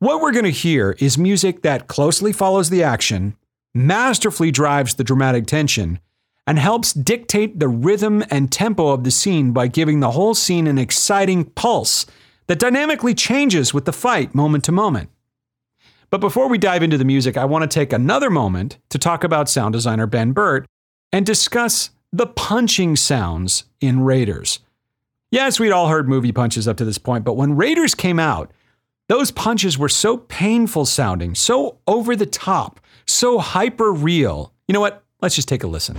What 0.00 0.20
we're 0.20 0.32
going 0.32 0.44
to 0.44 0.50
hear 0.50 0.96
is 0.98 1.16
music 1.16 1.62
that 1.62 1.86
closely 1.86 2.32
follows 2.32 2.70
the 2.70 2.82
action, 2.82 3.36
masterfully 3.72 4.50
drives 4.50 4.94
the 4.94 5.04
dramatic 5.04 5.46
tension, 5.46 6.00
and 6.44 6.58
helps 6.58 6.92
dictate 6.92 7.60
the 7.60 7.68
rhythm 7.68 8.24
and 8.28 8.50
tempo 8.50 8.88
of 8.88 9.04
the 9.04 9.12
scene 9.12 9.52
by 9.52 9.68
giving 9.68 10.00
the 10.00 10.10
whole 10.10 10.34
scene 10.34 10.66
an 10.66 10.76
exciting 10.76 11.44
pulse 11.44 12.04
that 12.48 12.58
dynamically 12.58 13.14
changes 13.14 13.72
with 13.72 13.84
the 13.84 13.92
fight 13.92 14.34
moment 14.34 14.64
to 14.64 14.72
moment. 14.72 15.08
But 16.08 16.20
before 16.20 16.48
we 16.48 16.58
dive 16.58 16.82
into 16.82 16.98
the 16.98 17.04
music, 17.04 17.36
I 17.36 17.44
want 17.44 17.62
to 17.62 17.72
take 17.72 17.92
another 17.92 18.28
moment 18.28 18.78
to 18.88 18.98
talk 18.98 19.22
about 19.22 19.48
sound 19.48 19.74
designer 19.74 20.08
Ben 20.08 20.32
Burtt 20.32 20.66
and 21.12 21.26
discuss 21.26 21.90
the 22.12 22.26
punching 22.26 22.96
sounds 22.96 23.64
in 23.80 24.00
Raiders. 24.00 24.60
Yes, 25.30 25.60
we'd 25.60 25.70
all 25.70 25.88
heard 25.88 26.08
movie 26.08 26.32
punches 26.32 26.66
up 26.66 26.76
to 26.78 26.84
this 26.84 26.98
point, 26.98 27.24
but 27.24 27.34
when 27.34 27.56
Raiders 27.56 27.94
came 27.94 28.18
out, 28.18 28.50
those 29.08 29.30
punches 29.30 29.78
were 29.78 29.88
so 29.88 30.16
painful 30.16 30.86
sounding, 30.86 31.34
so 31.34 31.78
over 31.86 32.14
the 32.14 32.26
top, 32.26 32.80
so 33.06 33.38
hyper 33.38 33.92
real. 33.92 34.52
You 34.68 34.72
know 34.72 34.80
what? 34.80 35.04
Let's 35.20 35.34
just 35.34 35.48
take 35.48 35.62
a 35.62 35.66
listen. 35.66 35.96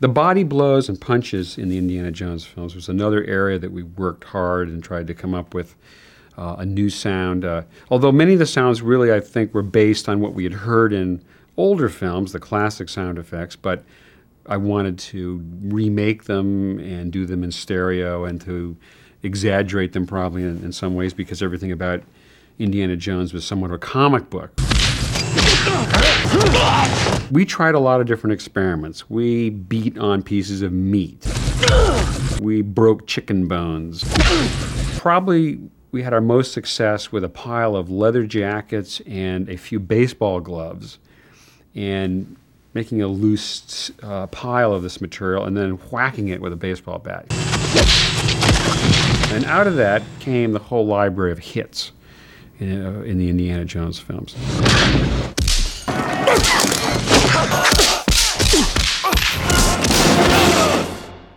The 0.00 0.08
body 0.08 0.42
blows 0.42 0.88
and 0.88 1.00
punches 1.00 1.56
in 1.56 1.68
the 1.68 1.78
Indiana 1.78 2.10
Jones 2.10 2.44
films 2.44 2.74
was 2.74 2.88
another 2.88 3.22
area 3.24 3.58
that 3.60 3.70
we 3.70 3.84
worked 3.84 4.24
hard 4.24 4.68
and 4.68 4.82
tried 4.82 5.06
to 5.06 5.14
come 5.14 5.32
up 5.32 5.54
with 5.54 5.76
uh, 6.36 6.56
a 6.58 6.66
new 6.66 6.90
sound. 6.90 7.44
Uh, 7.44 7.62
although 7.90 8.12
many 8.12 8.32
of 8.34 8.38
the 8.38 8.46
sounds 8.46 8.82
really, 8.82 9.12
I 9.12 9.20
think, 9.20 9.54
were 9.54 9.62
based 9.62 10.08
on 10.08 10.20
what 10.20 10.34
we 10.34 10.44
had 10.44 10.52
heard 10.52 10.92
in 10.92 11.22
older 11.56 11.88
films, 11.88 12.32
the 12.32 12.40
classic 12.40 12.88
sound 12.88 13.18
effects, 13.18 13.56
but 13.56 13.84
I 14.46 14.56
wanted 14.56 14.98
to 14.98 15.42
remake 15.62 16.24
them 16.24 16.78
and 16.78 17.12
do 17.12 17.26
them 17.26 17.44
in 17.44 17.52
stereo 17.52 18.24
and 18.24 18.40
to 18.42 18.76
exaggerate 19.22 19.92
them 19.92 20.06
probably 20.06 20.42
in, 20.42 20.64
in 20.64 20.72
some 20.72 20.94
ways 20.94 21.14
because 21.14 21.42
everything 21.42 21.70
about 21.70 22.02
Indiana 22.58 22.96
Jones 22.96 23.32
was 23.32 23.44
somewhat 23.44 23.70
of 23.70 23.74
a 23.74 23.78
comic 23.78 24.30
book. 24.30 24.52
We 27.30 27.44
tried 27.44 27.74
a 27.74 27.78
lot 27.78 28.00
of 28.00 28.06
different 28.06 28.34
experiments. 28.34 29.08
We 29.08 29.50
beat 29.50 29.96
on 29.96 30.22
pieces 30.22 30.62
of 30.62 30.72
meat. 30.72 31.26
We 32.40 32.62
broke 32.62 33.06
chicken 33.06 33.48
bones. 33.48 34.04
Probably 34.98 35.60
we 35.92 36.02
had 36.02 36.14
our 36.14 36.22
most 36.22 36.52
success 36.52 37.12
with 37.12 37.22
a 37.22 37.28
pile 37.28 37.76
of 37.76 37.90
leather 37.90 38.24
jackets 38.24 39.00
and 39.06 39.48
a 39.50 39.58
few 39.58 39.78
baseball 39.78 40.40
gloves 40.40 40.98
and 41.74 42.34
making 42.72 43.02
a 43.02 43.06
loose 43.06 43.90
uh, 44.02 44.26
pile 44.28 44.72
of 44.72 44.82
this 44.82 45.02
material 45.02 45.44
and 45.44 45.54
then 45.54 45.72
whacking 45.90 46.28
it 46.28 46.40
with 46.40 46.50
a 46.50 46.56
baseball 46.56 46.98
bat. 46.98 47.26
And 49.32 49.44
out 49.44 49.66
of 49.66 49.76
that 49.76 50.02
came 50.18 50.52
the 50.52 50.58
whole 50.58 50.86
library 50.86 51.30
of 51.30 51.38
hits 51.38 51.92
in, 52.58 52.84
uh, 52.84 53.00
in 53.02 53.18
the 53.18 53.28
Indiana 53.28 53.66
Jones 53.66 53.98
films. 53.98 54.34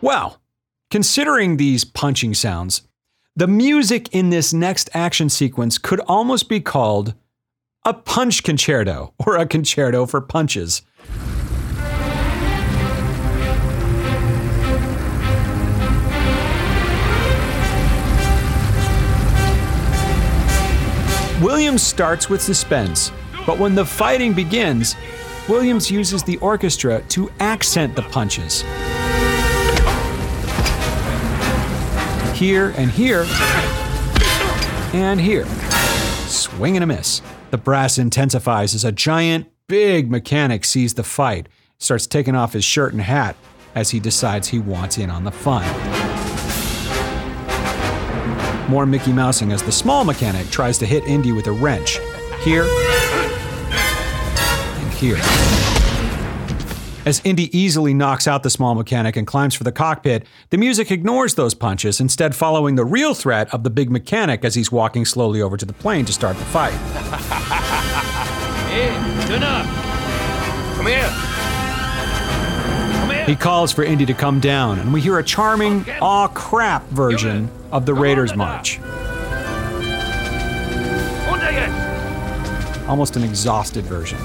Well, 0.01 0.39
considering 0.91 1.58
these 1.58 1.84
punching 1.84 2.36
sounds, 2.36 2.84
the 3.38 3.48
music 3.48 4.08
in 4.14 4.30
this 4.30 4.54
next 4.54 4.90
action 4.94 5.28
sequence 5.28 5.78
could 5.78 6.00
almost 6.02 6.48
be 6.48 6.62
called 6.62 7.14
a 7.84 7.94
punch 7.94 8.44
concerto 8.44 9.14
or 9.26 9.36
a 9.36 9.46
concerto 9.46 10.06
for 10.06 10.22
punches. 10.22 10.82
Williams 21.42 21.84
starts 21.84 22.30
with 22.30 22.42
suspense, 22.42 23.12
but 23.46 23.60
when 23.60 23.76
the 23.76 23.86
fighting 23.86 24.34
begins, 24.34 24.96
Williams 25.50 25.92
uses 25.92 26.24
the 26.24 26.38
orchestra 26.38 27.02
to 27.10 27.30
accent 27.42 27.96
the 27.96 28.02
punches. 28.04 28.64
Here 32.36 32.74
and 32.76 32.92
here, 32.92 33.26
and 34.94 35.22
here. 35.22 35.46
Swing 36.28 36.76
and 36.76 36.84
a 36.84 36.88
miss. 36.88 37.22
The 37.52 37.58
brass 37.58 37.98
intensifies 37.98 38.76
as 38.76 38.84
a 38.84 38.92
giant, 38.92 39.48
big 39.68 40.12
mechanic 40.12 40.66
sees 40.66 40.96
the 40.96 41.04
fight, 41.04 41.48
starts 41.78 42.06
taking 42.06 42.36
off 42.36 42.52
his 42.52 42.66
shirt 42.66 42.92
and 42.92 43.02
hat 43.02 43.38
as 43.74 43.92
he 43.92 44.02
decides 44.02 44.50
he 44.50 44.60
wants 44.60 44.98
in 44.98 45.10
on 45.10 45.24
the 45.24 45.32
fun. 45.32 45.64
More 48.70 48.86
Mickey 48.86 49.14
Mousing 49.14 49.54
as 49.54 49.64
the 49.64 49.72
small 49.72 50.04
mechanic 50.04 50.50
tries 50.50 50.78
to 50.80 50.86
hit 50.86 51.06
Indy 51.06 51.32
with 51.32 51.48
a 51.48 51.54
wrench. 51.54 52.00
Here 52.44 52.66
and 54.78 54.94
here. 54.94 55.64
As 57.06 57.22
Indy 57.24 57.56
easily 57.56 57.93
knocks 57.93 58.28
out 58.28 58.41
the 58.41 58.49
small 58.49 58.74
mechanic 58.74 59.16
and 59.16 59.28
climbs 59.28 59.53
for 59.53 59.64
the 59.64 59.72
cockpit, 59.72 60.26
the 60.49 60.58
music 60.58 60.89
ignores 60.89 61.36
those 61.36 61.53
punches, 61.53 62.01
instead, 62.01 62.36
following 62.36 62.74
the 62.76 62.84
real 62.84 63.14
threat 63.14 63.53
of 63.53 63.64
the 63.64 63.70
big 63.70 63.91
mechanic 63.91 64.43
as 64.43 64.56
he's 64.56 64.72
walking 64.72 65.06
slowly 65.06 65.39
over 65.39 65.56
to 65.56 65.66
the 65.66 65.74
plane 65.74 66.06
to 66.06 66.14
start 66.14 66.36
the 66.38 66.45
fight. 66.45 66.74
Hey! 68.76 68.89
Come 70.76 70.88
here! 70.88 71.10
He 73.26 73.36
calls 73.36 73.72
for 73.72 73.84
Indy 73.84 74.06
to 74.06 74.14
come 74.14 74.41
down, 74.41 74.80
and 74.80 74.91
we 74.91 74.99
hear 74.99 75.18
a 75.18 75.24
charming, 75.24 75.86
aw 76.01 76.28
crap 76.28 76.86
version 76.89 77.49
of 77.72 77.86
the 77.86 77.93
Raiders 77.93 78.36
March. 78.36 78.80
Almost 82.89 83.16
an 83.16 83.24
exhausted 83.24 83.86
version. 83.86 84.18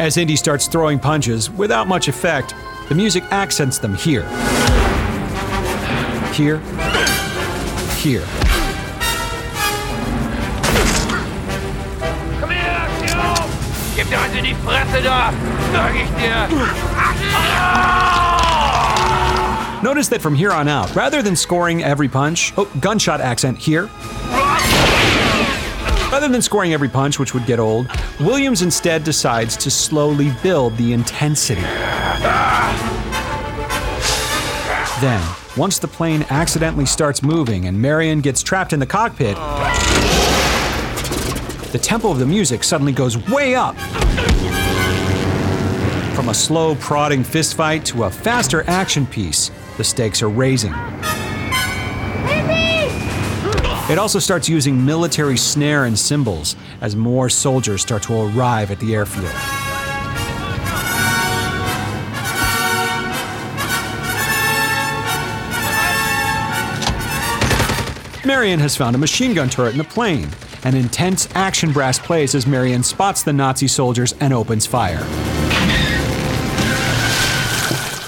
As 0.00 0.16
Indy 0.16 0.34
starts 0.34 0.66
throwing 0.66 0.98
punches 0.98 1.50
without 1.50 1.86
much 1.86 2.08
effect, 2.08 2.54
the 2.88 2.94
music 2.94 3.22
accents 3.30 3.78
them 3.78 3.94
here. 3.94 4.22
Here. 6.32 6.56
Here. 7.98 8.24
Komm 12.40 12.48
her! 12.48 12.88
Gib 13.94 14.08
dir 14.08 14.40
die 14.40 14.54
Fresse 14.54 15.02
da! 15.02 15.32
Sag 15.70 15.94
ich 15.94 16.08
dir! 16.16 16.48
Notice 19.82 20.08
that 20.08 20.22
from 20.22 20.34
here 20.34 20.52
on 20.52 20.66
out, 20.66 20.96
rather 20.96 21.20
than 21.20 21.36
scoring 21.36 21.82
every 21.82 22.08
punch, 22.08 22.54
oh, 22.56 22.70
gunshot 22.80 23.20
accent 23.20 23.58
here. 23.58 23.90
Rather 26.10 26.26
than 26.26 26.42
scoring 26.42 26.72
every 26.72 26.88
punch, 26.88 27.20
which 27.20 27.34
would 27.34 27.46
get 27.46 27.60
old, 27.60 27.88
Williams 28.18 28.62
instead 28.62 29.04
decides 29.04 29.56
to 29.56 29.70
slowly 29.70 30.32
build 30.42 30.76
the 30.76 30.92
intensity. 30.92 31.60
Then, 35.00 35.22
once 35.56 35.78
the 35.78 35.86
plane 35.86 36.26
accidentally 36.30 36.84
starts 36.84 37.22
moving 37.22 37.66
and 37.66 37.80
Marion 37.80 38.20
gets 38.22 38.42
trapped 38.42 38.72
in 38.72 38.80
the 38.80 38.86
cockpit, 38.86 39.36
the 41.70 41.78
tempo 41.80 42.10
of 42.10 42.18
the 42.18 42.26
music 42.26 42.64
suddenly 42.64 42.92
goes 42.92 43.16
way 43.28 43.54
up. 43.54 43.76
From 46.16 46.28
a 46.28 46.34
slow, 46.34 46.74
prodding 46.74 47.22
fistfight 47.22 47.84
to 47.84 48.04
a 48.04 48.10
faster 48.10 48.64
action 48.66 49.06
piece, 49.06 49.52
the 49.76 49.84
stakes 49.84 50.22
are 50.22 50.28
raising. 50.28 50.74
It 53.90 53.98
also 53.98 54.20
starts 54.20 54.48
using 54.48 54.86
military 54.86 55.36
snare 55.36 55.86
and 55.86 55.98
cymbals 55.98 56.54
as 56.80 56.94
more 56.94 57.28
soldiers 57.28 57.82
start 57.82 58.04
to 58.04 58.14
arrive 58.14 58.70
at 58.70 58.78
the 58.78 58.94
airfield. 58.94 59.24
Marion 68.24 68.60
has 68.60 68.76
found 68.76 68.94
a 68.94 68.98
machine 68.98 69.34
gun 69.34 69.50
turret 69.50 69.72
in 69.72 69.78
the 69.78 69.82
plane. 69.82 70.28
An 70.62 70.76
intense 70.76 71.28
action 71.34 71.72
brass 71.72 71.98
plays 71.98 72.36
as 72.36 72.46
Marion 72.46 72.84
spots 72.84 73.24
the 73.24 73.32
Nazi 73.32 73.66
soldiers 73.66 74.14
and 74.20 74.32
opens 74.32 74.66
fire. 74.66 75.04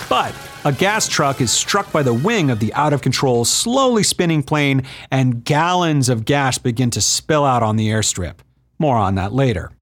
But 0.08 0.32
a 0.64 0.72
gas 0.72 1.08
truck 1.08 1.40
is 1.40 1.50
struck 1.50 1.90
by 1.90 2.02
the 2.02 2.14
wing 2.14 2.50
of 2.50 2.60
the 2.60 2.72
out 2.74 2.92
of 2.92 3.02
control, 3.02 3.44
slowly 3.44 4.02
spinning 4.02 4.42
plane, 4.42 4.82
and 5.10 5.44
gallons 5.44 6.08
of 6.08 6.24
gas 6.24 6.58
begin 6.58 6.90
to 6.90 7.00
spill 7.00 7.44
out 7.44 7.62
on 7.62 7.76
the 7.76 7.88
airstrip. 7.88 8.36
More 8.78 8.96
on 8.96 9.16
that 9.16 9.32
later. 9.32 9.72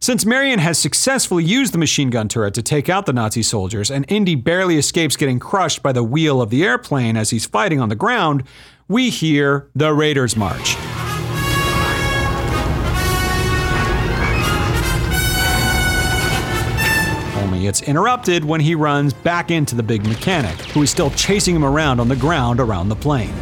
Since 0.00 0.24
Marion 0.24 0.58
has 0.58 0.78
successfully 0.78 1.44
used 1.44 1.72
the 1.72 1.78
machine 1.78 2.10
gun 2.10 2.28
turret 2.28 2.54
to 2.54 2.62
take 2.62 2.88
out 2.88 3.06
the 3.06 3.12
Nazi 3.12 3.42
soldiers, 3.42 3.90
and 3.90 4.04
Indy 4.08 4.34
barely 4.34 4.76
escapes 4.76 5.16
getting 5.16 5.38
crushed 5.38 5.82
by 5.82 5.92
the 5.92 6.02
wheel 6.02 6.42
of 6.42 6.50
the 6.50 6.64
airplane 6.64 7.16
as 7.16 7.30
he's 7.30 7.46
fighting 7.46 7.80
on 7.80 7.88
the 7.88 7.94
ground, 7.94 8.42
we 8.88 9.10
hear 9.10 9.70
the 9.74 9.92
Raiders 9.92 10.36
March. 10.36 10.76
It's 17.66 17.82
interrupted 17.82 18.44
when 18.44 18.60
he 18.60 18.74
runs 18.74 19.12
back 19.12 19.50
into 19.50 19.74
the 19.74 19.82
big 19.82 20.06
mechanic, 20.06 20.58
who 20.72 20.82
is 20.82 20.90
still 20.90 21.10
chasing 21.10 21.54
him 21.54 21.64
around 21.64 22.00
on 22.00 22.08
the 22.08 22.16
ground 22.16 22.60
around 22.60 22.88
the 22.88 22.96
plane. 22.96 23.34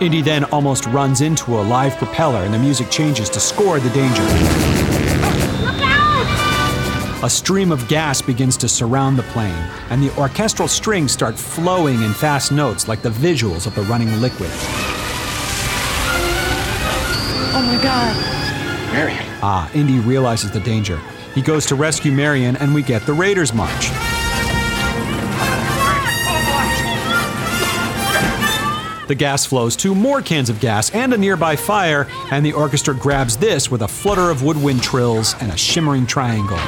Indy 0.00 0.22
then 0.22 0.44
almost 0.44 0.86
runs 0.86 1.22
into 1.22 1.58
a 1.58 1.62
live 1.62 1.96
propeller, 1.96 2.44
and 2.44 2.54
the 2.54 2.58
music 2.58 2.90
changes 2.90 3.28
to 3.30 3.40
score 3.40 3.80
the 3.80 3.90
danger. 3.90 5.97
A 7.20 7.28
stream 7.28 7.72
of 7.72 7.88
gas 7.88 8.22
begins 8.22 8.56
to 8.58 8.68
surround 8.68 9.18
the 9.18 9.24
plane, 9.24 9.68
and 9.90 10.00
the 10.00 10.16
orchestral 10.16 10.68
strings 10.68 11.10
start 11.10 11.36
flowing 11.36 12.02
in 12.02 12.12
fast 12.12 12.52
notes 12.52 12.86
like 12.86 13.02
the 13.02 13.10
visuals 13.10 13.66
of 13.66 13.74
the 13.74 13.82
running 13.82 14.08
liquid. 14.20 14.50
Oh 17.50 17.64
my 17.66 17.82
god. 17.82 18.14
Marion. 18.92 19.24
Ah, 19.42 19.68
Indy 19.74 19.98
realizes 19.98 20.52
the 20.52 20.60
danger. 20.60 21.00
He 21.34 21.42
goes 21.42 21.66
to 21.66 21.74
rescue 21.74 22.12
Marion, 22.12 22.56
and 22.58 22.72
we 22.72 22.82
get 22.82 23.04
the 23.04 23.14
Raiders 23.14 23.52
March. 23.52 23.88
The 29.08 29.16
gas 29.16 29.44
flows 29.44 29.74
to 29.76 29.92
more 29.92 30.22
cans 30.22 30.50
of 30.50 30.60
gas 30.60 30.90
and 30.90 31.12
a 31.12 31.18
nearby 31.18 31.56
fire, 31.56 32.06
and 32.30 32.46
the 32.46 32.52
orchestra 32.52 32.94
grabs 32.94 33.36
this 33.36 33.72
with 33.72 33.82
a 33.82 33.88
flutter 33.88 34.30
of 34.30 34.44
woodwind 34.44 34.84
trills 34.84 35.34
and 35.40 35.50
a 35.50 35.56
shimmering 35.56 36.06
triangle. 36.06 36.58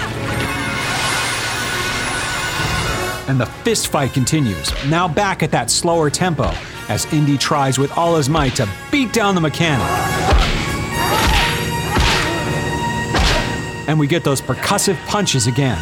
And 3.31 3.41
the 3.41 3.47
fist 3.47 3.89
fight 3.89 4.13
continues, 4.13 4.73
now 4.89 5.07
back 5.07 5.45
at 5.45 5.53
that 5.53 5.71
slower 5.71 6.11
tempo, 6.11 6.53
as 6.89 7.11
Indy 7.13 7.39
tries 7.39 7.79
with 7.79 7.97
all 7.97 8.17
his 8.17 8.29
might 8.29 8.57
to 8.57 8.69
beat 8.91 9.13
down 9.13 9.37
the 9.37 9.41
mechanic. 9.41 9.87
And 13.89 14.01
we 14.01 14.09
get 14.09 14.25
those 14.25 14.41
percussive 14.41 14.97
punches 15.07 15.47
again. 15.47 15.79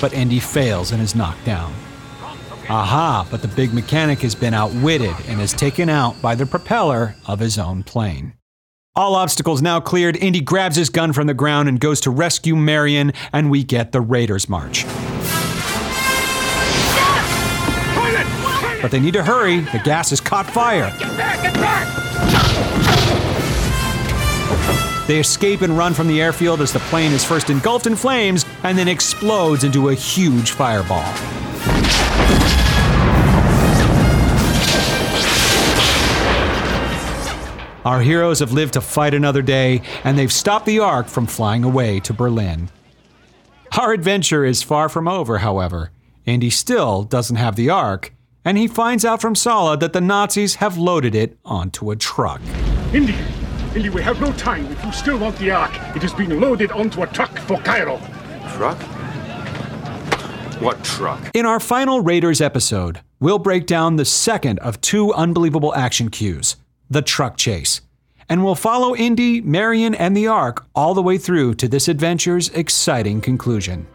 But 0.00 0.12
Indy 0.12 0.38
fails 0.38 0.92
and 0.92 1.02
is 1.02 1.16
knocked 1.16 1.44
down. 1.44 1.74
Aha, 2.68 3.26
but 3.28 3.42
the 3.42 3.48
big 3.48 3.74
mechanic 3.74 4.20
has 4.20 4.36
been 4.36 4.54
outwitted 4.54 5.14
and 5.26 5.40
is 5.40 5.52
taken 5.52 5.88
out 5.88 6.20
by 6.22 6.36
the 6.36 6.46
propeller 6.46 7.16
of 7.26 7.40
his 7.40 7.58
own 7.58 7.82
plane. 7.82 8.34
All 8.94 9.16
obstacles 9.16 9.60
now 9.62 9.80
cleared, 9.80 10.16
Indy 10.16 10.40
grabs 10.40 10.76
his 10.76 10.90
gun 10.90 11.12
from 11.12 11.26
the 11.26 11.34
ground 11.34 11.68
and 11.68 11.80
goes 11.80 12.00
to 12.02 12.10
rescue 12.10 12.54
Marion, 12.56 13.12
and 13.32 13.50
we 13.50 13.64
get 13.64 13.92
the 13.92 14.00
Raiders 14.00 14.48
March. 14.48 14.84
But 18.82 18.90
they 18.90 19.00
need 19.00 19.14
to 19.14 19.22
hurry, 19.22 19.60
the 19.60 19.80
gas 19.84 20.10
has 20.10 20.20
caught 20.20 20.46
fire. 20.46 20.90
They 25.06 25.20
escape 25.20 25.62
and 25.62 25.78
run 25.78 25.94
from 25.94 26.08
the 26.08 26.20
airfield 26.20 26.60
as 26.60 26.72
the 26.72 26.80
plane 26.80 27.12
is 27.12 27.24
first 27.24 27.48
engulfed 27.48 27.86
in 27.86 27.94
flames 27.94 28.44
and 28.64 28.76
then 28.76 28.88
explodes 28.88 29.62
into 29.62 29.90
a 29.90 29.94
huge 29.94 30.50
fireball. 30.50 31.04
Our 37.84 38.00
heroes 38.00 38.40
have 38.40 38.50
lived 38.50 38.72
to 38.72 38.80
fight 38.80 39.14
another 39.14 39.42
day, 39.42 39.82
and 40.02 40.18
they've 40.18 40.32
stopped 40.32 40.66
the 40.66 40.80
Ark 40.80 41.06
from 41.06 41.28
flying 41.28 41.62
away 41.62 42.00
to 42.00 42.12
Berlin. 42.12 42.68
Our 43.78 43.92
adventure 43.92 44.44
is 44.44 44.60
far 44.60 44.88
from 44.88 45.06
over, 45.06 45.38
however. 45.38 45.92
Indy 46.24 46.50
still 46.50 47.04
doesn't 47.04 47.36
have 47.36 47.54
the 47.54 47.70
Ark, 47.70 48.12
and 48.46 48.56
he 48.56 48.68
finds 48.68 49.04
out 49.04 49.20
from 49.20 49.34
Sallah 49.34 49.76
that 49.78 49.92
the 49.92 50.00
Nazis 50.00 50.54
have 50.54 50.78
loaded 50.78 51.16
it 51.16 51.36
onto 51.44 51.90
a 51.90 51.96
truck. 51.96 52.40
Indy, 52.94 53.16
Indy, 53.74 53.88
we 53.90 54.00
have 54.02 54.20
no 54.20 54.32
time. 54.34 54.64
If 54.66 54.84
you 54.84 54.92
still 54.92 55.18
want 55.18 55.36
the 55.36 55.50
Ark, 55.50 55.74
it 55.96 56.02
has 56.02 56.14
been 56.14 56.40
loaded 56.40 56.70
onto 56.70 57.02
a 57.02 57.08
truck 57.08 57.36
for 57.40 57.58
Cairo. 57.58 58.00
Truck? 58.54 58.80
What 60.62 60.82
truck? 60.84 61.30
In 61.34 61.44
our 61.44 61.58
final 61.58 62.00
Raiders 62.00 62.40
episode, 62.40 63.00
we'll 63.18 63.40
break 63.40 63.66
down 63.66 63.96
the 63.96 64.04
second 64.04 64.60
of 64.60 64.80
two 64.80 65.12
unbelievable 65.12 65.74
action 65.74 66.08
cues 66.08 66.56
the 66.88 67.02
truck 67.02 67.36
chase. 67.36 67.80
And 68.28 68.44
we'll 68.44 68.54
follow 68.54 68.94
Indy, 68.94 69.40
Marion, 69.40 69.92
and 69.92 70.16
the 70.16 70.28
Ark 70.28 70.64
all 70.72 70.94
the 70.94 71.02
way 71.02 71.18
through 71.18 71.54
to 71.54 71.66
this 71.66 71.88
adventure's 71.88 72.48
exciting 72.50 73.20
conclusion. 73.20 73.88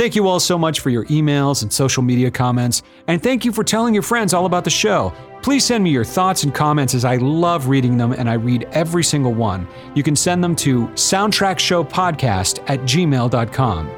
Thank 0.00 0.16
you 0.16 0.28
all 0.28 0.40
so 0.40 0.56
much 0.56 0.80
for 0.80 0.88
your 0.88 1.04
emails 1.08 1.60
and 1.60 1.70
social 1.70 2.02
media 2.02 2.30
comments, 2.30 2.82
and 3.06 3.22
thank 3.22 3.44
you 3.44 3.52
for 3.52 3.62
telling 3.62 3.92
your 3.92 4.02
friends 4.02 4.32
all 4.32 4.46
about 4.46 4.64
the 4.64 4.70
show. 4.70 5.12
Please 5.42 5.62
send 5.62 5.84
me 5.84 5.90
your 5.90 6.06
thoughts 6.06 6.42
and 6.42 6.54
comments 6.54 6.94
as 6.94 7.04
I 7.04 7.16
love 7.16 7.68
reading 7.68 7.98
them 7.98 8.12
and 8.12 8.26
I 8.26 8.32
read 8.32 8.66
every 8.72 9.04
single 9.04 9.34
one. 9.34 9.68
You 9.94 10.02
can 10.02 10.16
send 10.16 10.42
them 10.42 10.56
to 10.56 10.86
soundtrackshowpodcast 10.86 12.64
at 12.66 12.80
gmail.com. 12.80 13.90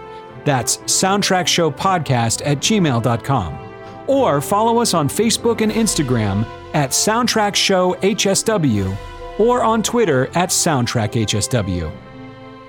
That's 0.45 0.79
soundtrackshowpodcast 0.79 2.43
at 2.45 2.59
gmail.com. 2.59 3.75
Or 4.09 4.41
follow 4.41 4.81
us 4.81 4.95
on 4.95 5.09
Facebook 5.09 5.61
and 5.61 5.71
Instagram 5.71 6.45
at 6.75 6.91
Soundtrack 6.91 7.55
Show 7.55 7.95
HSW 7.95 8.97
or 9.39 9.63
on 9.63 9.85
Twitter 9.85 10.27
at 10.35 10.49
Soundtrack 10.49 11.13
HSW. 11.13 11.93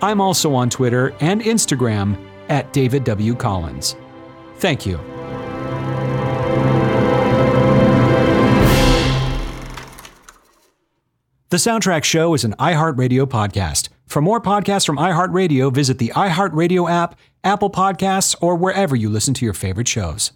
I'm 0.04 0.22
also 0.22 0.54
on 0.54 0.70
Twitter 0.70 1.16
and 1.20 1.42
Instagram 1.42 2.16
at 2.50 2.72
David 2.74 3.04
W. 3.04 3.36
Collins. 3.36 3.96
Thank 4.58 4.86
you. 4.86 5.00
The 11.50 11.58
Soundtrack 11.58 12.04
Show 12.04 12.34
is 12.34 12.44
an 12.44 12.56
iHeartRadio 12.58 13.28
podcast. 13.28 13.90
For 14.08 14.22
more 14.22 14.42
podcasts 14.42 14.88
from 14.88 14.98
iHeartRadio, 14.98 15.72
visit 15.72 16.00
the 16.00 16.12
iHeartRadio 16.16 16.90
app, 16.90 17.16
Apple 17.44 17.70
Podcasts, 17.70 18.36
or 18.42 18.56
wherever 18.56 18.96
you 18.96 19.08
listen 19.08 19.36
to 19.36 19.46
your 19.46 19.54
favorite 19.54 19.88
shows. 19.88 20.32